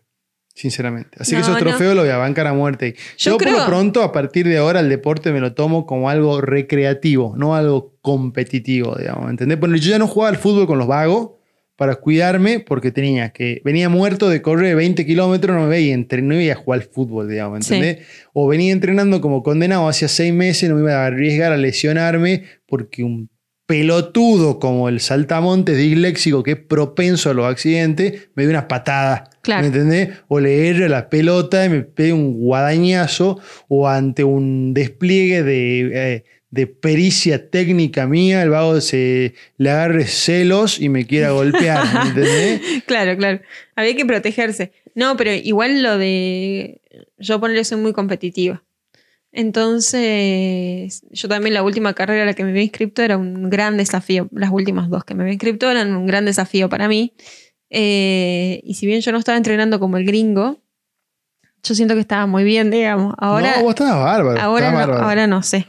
[0.55, 1.11] Sinceramente.
[1.19, 1.59] Así que No, esos no.
[1.59, 2.95] trofeos los voy a bancar a muerte.
[3.17, 5.85] Yo Yo, por creo- lo pronto, a partir de ahora, el deporte me lo tomo
[5.85, 9.29] como algo recreativo, no algo competitivo, digamos.
[9.29, 9.59] ¿Entendés?
[9.59, 11.31] Bueno, yo ya no jugaba al fútbol con los vagos
[11.77, 13.61] para cuidarme porque tenía que.
[13.63, 17.29] Venía muerto de correr 20 kilómetros, no me veía, no iba a jugar al fútbol,
[17.29, 17.65] digamos.
[17.65, 17.75] Sí.
[17.75, 18.05] ¿Entendés?
[18.33, 22.43] O venía entrenando como condenado hacía seis meses, no me iba a arriesgar a lesionarme
[22.67, 23.29] porque un
[23.69, 29.29] pelotudo como el saltamontes disléxico que es propenso a los accidentes, me dio una patada.
[29.43, 29.61] Claro.
[29.61, 30.09] ¿Me entendés?
[30.27, 35.91] O le erre la pelota y me pegue un guadañazo o ante un despliegue de,
[35.93, 41.93] eh, de pericia técnica mía, el vago se le agarre celos y me quiera golpear.
[41.93, 42.61] ¿me entendés?
[42.87, 43.39] Claro, claro.
[43.75, 44.71] Había que protegerse.
[44.95, 46.81] No, pero igual lo de.
[47.19, 48.63] Yo ponerle soy muy competitiva.
[49.31, 53.77] Entonces, yo también la última carrera a la que me había inscrito era un gran
[53.77, 54.27] desafío.
[54.31, 57.13] Las últimas dos que me había inscrito eran un gran desafío para mí.
[57.69, 60.59] Eh, y si bien yo no estaba entrenando como el gringo,
[61.61, 63.13] yo siento que estaba muy bien, digamos.
[63.17, 64.41] Ahora, no, vos estabas bárbaro.
[64.41, 65.09] Ahora estabas no, bárbaro.
[65.09, 65.67] ahora no sé.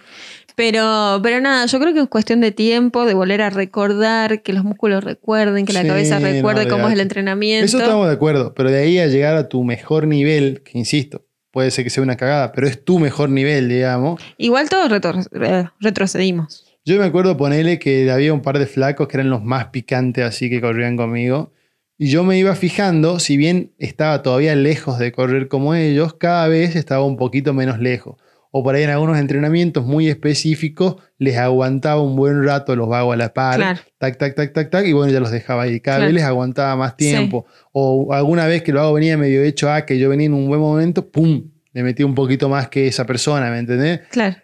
[0.56, 4.52] Pero, pero nada, yo creo que es cuestión de tiempo, de volver a recordar, que
[4.52, 7.64] los músculos recuerden, que la Sí, cabeza recuerde no, cómo es el entrenamiento.
[7.64, 11.26] Eso estamos de acuerdo, pero de ahí a llegar a tu mejor nivel, que insisto,
[11.51, 14.20] puede ser que sea una cagada, pero es tu mejor nivel, digamos.
[14.36, 14.90] Igual todos
[15.32, 16.66] eh, retrocedimos.
[16.84, 20.24] Yo me acuerdo ponerle que había un par de flacos que eran los más picantes
[20.24, 21.53] así que corrían conmigo.
[21.98, 26.48] Y yo me iba fijando, si bien estaba todavía lejos de correr como ellos, cada
[26.48, 28.16] vez estaba un poquito menos lejos.
[28.53, 33.14] O por ahí en algunos entrenamientos muy específicos les aguantaba un buen rato los vagos
[33.14, 33.57] a la par.
[33.57, 33.78] Claro.
[33.98, 34.86] Tac, tac, tac, tac, tac.
[34.86, 35.80] Y bueno, ya los dejaba ahí.
[35.80, 36.09] Cada Claro.
[36.09, 37.46] vez les aguantaba más tiempo.
[37.72, 40.48] O alguna vez que lo hago venía medio hecho a que yo venía en un
[40.48, 41.51] buen momento, ¡pum!
[41.72, 44.01] Le metí un poquito más que esa persona, ¿me entendés?
[44.11, 44.36] Claro.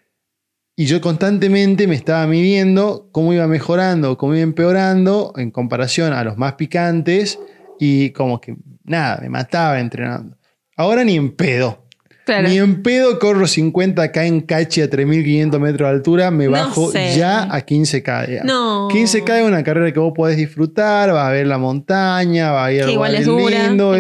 [0.77, 6.23] Y yo constantemente me estaba midiendo cómo iba mejorando, cómo iba empeorando en comparación a
[6.23, 7.41] los más picantes
[7.81, 8.55] y como que
[8.85, 10.37] nada, me mataba entrenando.
[10.77, 11.86] Ahora ni en pedo.
[12.27, 12.49] Claro.
[12.49, 16.91] Ni en pedo corro 50k en cachi a 3500 metros de altura, me No bajo
[16.91, 17.16] sé.
[17.16, 18.27] ya a 15k.
[18.27, 18.53] digamos.
[18.53, 18.89] No.
[18.91, 22.72] 15k es una carrera que vos podés disfrutar, vas a ver la montaña, vas a
[22.72, 23.33] ir a Que igual lugares es en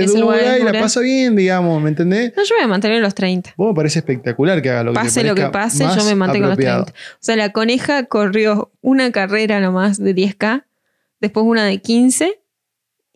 [0.02, 2.32] es dura y la pasa bien, digamos, ¿me entendés?
[2.36, 3.54] No, yo me voy a mantener en los 30.
[3.56, 6.46] Vos me parece espectacular que haga lo que Pase lo que pase, yo me mantengo
[6.46, 6.84] en los apropiado.
[6.86, 7.00] 30.
[7.00, 10.64] O sea, la coneja corrió una carrera nomás de 10K,
[11.20, 12.40] después una de 15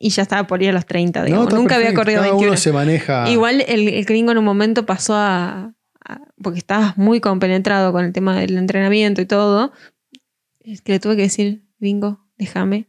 [0.02, 1.22] y ya estaba por ir a los 30.
[1.24, 1.46] digamos.
[1.48, 2.50] está Nunca había corrido Cada 21.
[2.52, 3.28] uno se maneja.
[3.30, 5.74] Igual el, el gringo en un momento pasó a,
[6.04, 9.72] a- Porque estabas muy compenetrado con el tema del entrenamiento y todo.
[10.60, 12.86] Es que le tuve que decir, gringo, déjame.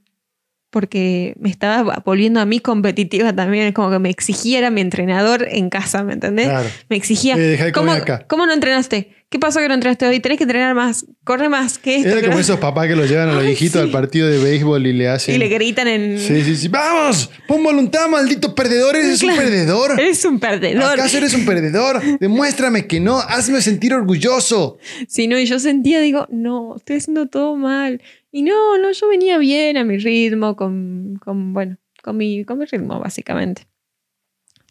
[0.70, 3.68] Porque me estaba volviendo a mí competitiva también.
[3.68, 6.48] Es como que me exigía, era mi entrenador en casa, ¿me entendés?
[6.48, 6.70] Claro.
[6.88, 7.36] Me exigía.
[7.36, 8.26] Eh, dejá de ¿Cómo, comer acá.
[8.28, 9.14] cómo no entrenaste?
[9.32, 10.20] ¿Qué pasó que no entrenaste hoy?
[10.20, 11.06] Tenés que entrenar más.
[11.24, 11.78] Corre más.
[11.78, 12.10] ¿Qué esto?
[12.10, 13.88] Era que como esos papás que los llevan a los Ay, viejitos sí.
[13.88, 15.34] al partido de béisbol y le hacen.
[15.34, 16.20] Y le gritan en.
[16.20, 16.68] Sí, sí, sí.
[16.68, 17.32] ¡Vamos!
[17.48, 18.98] ¡Pon voluntad, maldito perdedor!
[18.98, 19.98] ¡Eres un perdedor!
[19.98, 20.84] Eres un perdedor.
[20.84, 22.02] ¿Acaso eres un perdedor?
[22.20, 23.20] Demuéstrame que no.
[23.20, 24.78] Hazme sentir orgulloso.
[25.08, 28.02] Sí, no, y yo sentía, digo, no, estoy haciendo todo mal.
[28.34, 32.58] Y no, no, yo venía bien a mi ritmo, con, con bueno, con mi, con
[32.60, 33.71] mi ritmo, básicamente.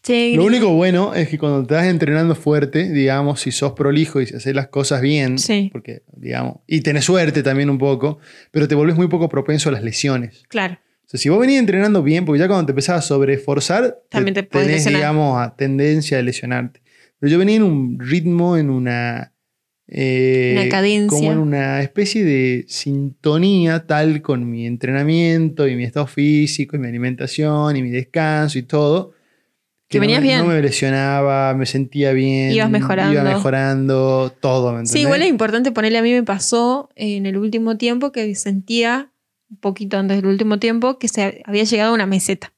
[0.03, 4.19] Che, Lo único bueno es que cuando te vas entrenando fuerte, digamos, si sos prolijo
[4.19, 5.69] y si haces las cosas bien, Sí.
[5.71, 8.17] porque, digamos, y tenés suerte también un poco,
[8.49, 10.43] pero te volvés muy poco propenso a las lesiones.
[10.49, 13.99] Claro, O sea, si vos venís entrenando bien, porque ya cuando te empezás a sobreesforzar,
[14.09, 14.99] También te podés tenés, lesionar.
[15.01, 16.81] digamos, a tendencia a lesionarte.
[17.19, 19.33] Pero yo venía en un ritmo, en una...
[19.87, 21.09] eh, Una cadencia.
[21.09, 26.79] Como en una especie de sintonía tal con mi entrenamiento y mi estado físico y
[26.79, 29.11] mi alimentación y mi descanso y todo.
[29.91, 30.39] Que no venías me- bien.
[30.39, 32.51] No me lesionaba, me sentía bien.
[32.51, 33.13] Ibas mejorando.
[33.13, 37.37] Iba mejorando, todo, ¿me sí, igual es importante ponerle, a mí me pasó en el
[37.37, 39.11] último tiempo que sentía,
[39.49, 42.53] un poquito antes del último tiempo, que se había llegado a una meseta.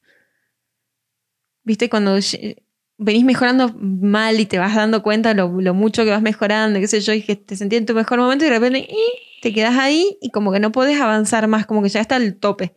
[1.64, 1.88] ¿Viste?
[1.88, 2.16] Cuando
[2.98, 6.86] venís mejorando mal y te vas dando cuenta lo, lo mucho que vas mejorando, qué
[6.86, 8.88] sé yo, y que te sentís en tu mejor momento y de repente
[9.42, 12.34] te quedas ahí y como que no podés avanzar más, como que ya está al
[12.36, 12.74] tope.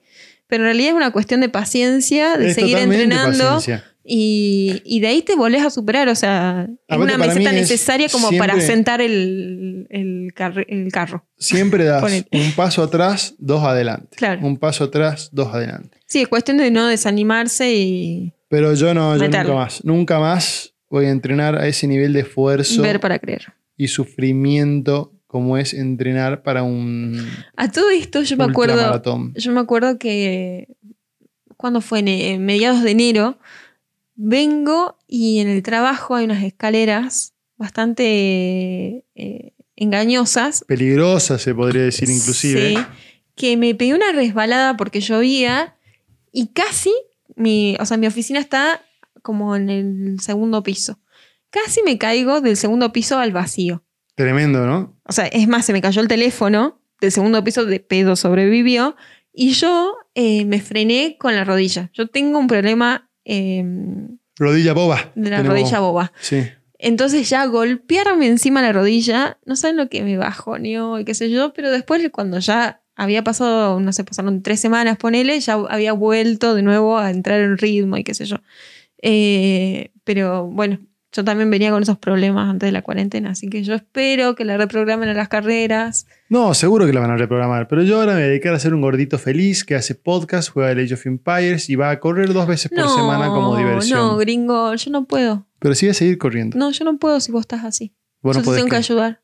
[0.47, 3.83] Pero en realidad es una cuestión de paciencia, de Es seguir entrenando paciencia.
[4.09, 6.07] Y, y de ahí te volvés a superar.
[6.07, 11.25] O sea, es una meseta es necesaria como siempre- para sentar el, el, carro.
[11.37, 14.15] Siempre das un paso atrás, dos adelante.
[14.15, 14.47] Claro.
[14.47, 15.97] Un paso atrás, dos adelante.
[16.05, 19.83] Sí, es cuestión de no desanimarse y Pero yo no, yo nunca más.
[19.83, 23.53] Nunca más voy a entrenar a ese nivel de esfuerzo ver para creer.
[23.75, 27.27] y sufrimiento como es entrenar para un
[27.57, 29.03] A todo esto yo me acuerdo,
[29.35, 30.69] yo me acuerdo que
[31.57, 33.37] cuando fue en, en mediados de enero,
[34.17, 42.09] vengo y en el trabajo hay unas escaleras bastante eh, engañosas Peligrosa se podría decir
[42.09, 42.75] inclusive.
[42.75, 42.77] Sí,
[43.35, 45.75] que me pegué una resbalada porque llovía
[46.31, 46.91] y casi,
[47.35, 48.81] mi, o sea, mi oficina está
[49.21, 50.99] como en el segundo piso.
[51.49, 53.83] Casi me caigo del segundo piso al vacío.
[54.15, 54.99] Tremendo, ¿no?
[55.03, 58.95] O sea, es más, se me cayó el teléfono del segundo piso de pedo sobrevivió
[59.31, 61.91] y yo eh, me frené con la rodilla.
[61.93, 63.63] Yo tengo un problema eh,
[64.37, 65.11] Rodilla boba.
[65.15, 66.11] de la Tenemos- rodilla boba.
[66.21, 66.43] Sí.
[66.79, 71.29] Entonces ya golpearme encima la rodilla, no saben lo que me bajoneó y qué sé
[71.31, 75.93] yo, pero después cuando ya había pasado, no sé, pasaron tres semanas, ponele, ya había
[75.93, 78.37] vuelto de nuevo a entrar en ritmo y qué sé yo.
[79.01, 80.79] Eh, pero bueno,
[81.11, 84.43] yo también venía con esos problemas antes de la cuarentena, así que yo espero que
[84.45, 86.05] la reprogramen a las carreras.
[86.29, 87.67] No, seguro que la van a reprogramar.
[87.67, 90.49] Pero yo ahora me voy a dedicar a ser un gordito feliz que hace podcast,
[90.51, 93.99] juega Age of Empires y va a correr dos veces por semana como diversión.
[93.99, 95.47] no, gringo, yo no puedo.
[95.59, 96.57] Pero sí a seguir corriendo.
[96.57, 97.95] No, yo no puedo si vos estás así.
[98.21, 99.21] Vos no yo te tengo que- ayudar.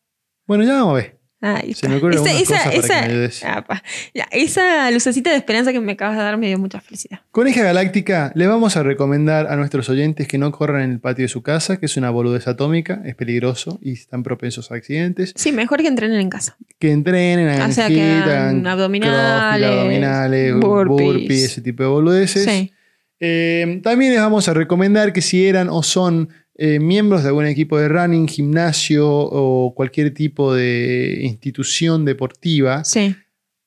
[0.47, 1.19] Bueno, ya vamos a ver.
[1.45, 3.43] Ahí Se me ocurren Esa- esa- cosas para esa- que me ayudes.
[3.43, 3.83] Apa.
[4.13, 7.19] Ya, esa lucecita de esperanza que me acabas de dar me dio mucha felicidad.
[7.31, 11.23] Coneja Galáctica, le vamos a recomendar a nuestros oyentes que no corran en el patio
[11.25, 15.33] de su casa, que es una boludez atómica, es peligroso y están propensos a accidentes.
[15.35, 16.55] Sí, mejor que entrenen en casa.
[16.79, 21.01] Que entrenen, hagan O sea, que hagan abdominales, crossfit, abdominales, burpees.
[21.07, 22.45] burpees, ese tipo de boludeces.
[22.45, 22.71] Sí.
[23.19, 27.45] Eh, también les vamos a recomendar que si eran o son eh, miembros de algún
[27.45, 33.15] equipo de running, gimnasio o cualquier tipo de institución deportiva, Sí.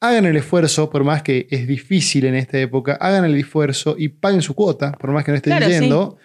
[0.01, 4.09] hagan el esfuerzo, por más que es difícil en esta época, hagan el esfuerzo y
[4.09, 6.17] paguen su cuota, por más que no estén Claro, yendo,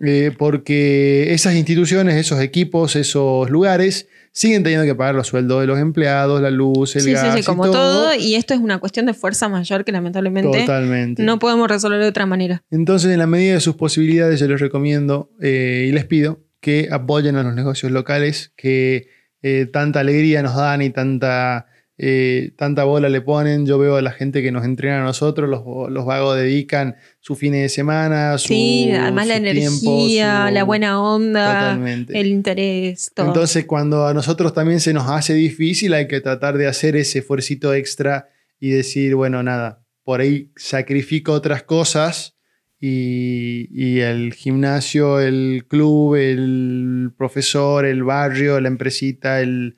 [0.00, 4.08] eh, porque esas instituciones, esos equipos, esos lugares
[4.38, 7.34] siguen teniendo que pagar los sueldos de los empleados, la luz, el Sí, sí, gas,
[7.34, 8.14] sí, y como todo.
[8.14, 11.24] Y esto es una cuestión de fuerza mayor que lamentablemente Totalmente.
[11.24, 12.62] no podemos resolver de otra manera.
[12.70, 16.88] Entonces, en la medida de sus posibilidades, yo les recomiendo eh, y les pido que
[16.92, 19.08] apoyen a los negocios locales que
[19.42, 21.66] eh, tanta alegría nos dan y tanta,
[22.00, 23.66] eh, tanta bola le ponen.
[23.66, 27.34] Yo veo a la gente que nos entrena a nosotros, los, los vagos dedican su
[27.34, 29.50] fin de semana, su, Sí, además la tiempo,
[29.90, 32.18] energía, su- la buena onda, Totalmente.
[32.20, 33.26] el interés, todo.
[33.26, 37.18] Entonces, cuando a nosotros también se nos hace difícil, hay que tratar de hacer ese
[37.18, 38.28] esfuercito extra
[38.60, 42.36] y decir, bueno, nada, por ahí sacrifico otras cosas
[42.80, 49.76] y, y el gimnasio, el club, el profesor, el barrio, la empresita, el,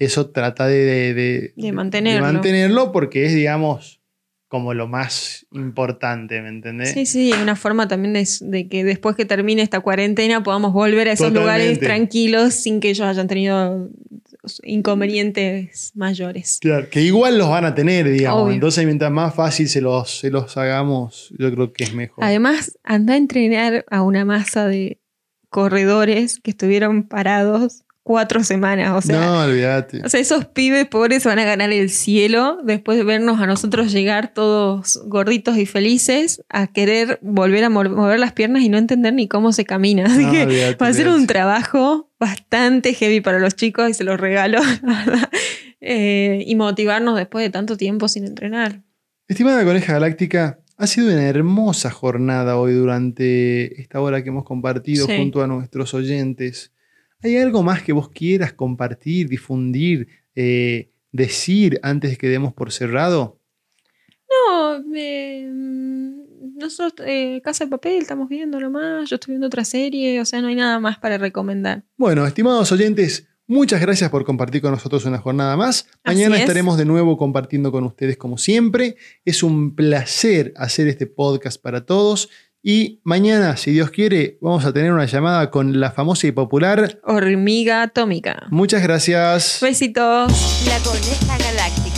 [0.00, 2.90] eso trata de, de- de- De mantenerlo.
[2.92, 4.00] porque es, digamos,
[4.48, 6.90] como lo más importante, ¿me entendés?
[6.92, 11.08] Sí, sí, una forma también de, de que después que termine esta cuarentena podamos volver
[11.08, 11.40] a esos Totalmente.
[11.62, 13.88] lugares tranquilos sin que ellos hayan tenido
[14.90, 16.58] inconvenientes mayores.
[16.60, 18.42] Claro, que igual los van a tener, digamos.
[18.44, 18.54] Obvio.
[18.54, 22.24] Entonces, mientras más fácil se los, se los hagamos, yo creo que es mejor.
[22.24, 24.98] Además, anda a entrenar a una masa de
[25.48, 28.92] corredores que estuvieron parados cuatro semanas.
[28.96, 30.00] O sea, no, olvídate.
[30.04, 33.92] o sea, esos pibes pobres van a ganar el cielo después de vernos a nosotros
[33.92, 38.78] llegar todos gorditos y felices a querer volver a mo- mover las piernas y no
[38.78, 40.06] entender ni cómo se camina.
[40.06, 44.04] Así No, que va a ser un trabajo bastante heavy para los chicos y se
[44.04, 44.60] los regalo.
[44.82, 45.28] verdad.
[45.80, 48.82] Eh, y motivarnos después de tanto tiempo sin entrenar.
[49.28, 55.06] Estimada Coneja Galáctica, ha sido una hermosa jornada hoy durante esta hora que hemos compartido
[55.06, 55.16] Sí.
[55.16, 56.72] junto a nuestros oyentes.
[57.22, 62.72] ¿Hay algo más que vos quieras compartir, difundir, eh, decir antes de que demos por
[62.72, 63.38] cerrado?
[64.30, 69.10] No, eh, mm, nosotros, eh, Casa de Papel, estamos viendo nomás.
[69.10, 71.82] Yo estoy viendo otra serie, o sea, no hay nada más para recomendar.
[71.96, 75.88] Bueno, estimados oyentes, muchas gracias por compartir con nosotros una jornada más.
[76.04, 76.42] Mañana es.
[76.42, 78.96] estaremos de nuevo compartiendo con ustedes como siempre.
[79.26, 82.30] Es un placer hacer este podcast para todos.
[82.62, 87.00] Y mañana, si Dios quiere, vamos a tener una llamada con la famosa y popular.
[87.04, 88.46] Hormiga atómica.
[88.50, 89.58] Muchas gracias.
[89.62, 90.66] Besitos.
[90.66, 91.89] La Coneja Galáctica.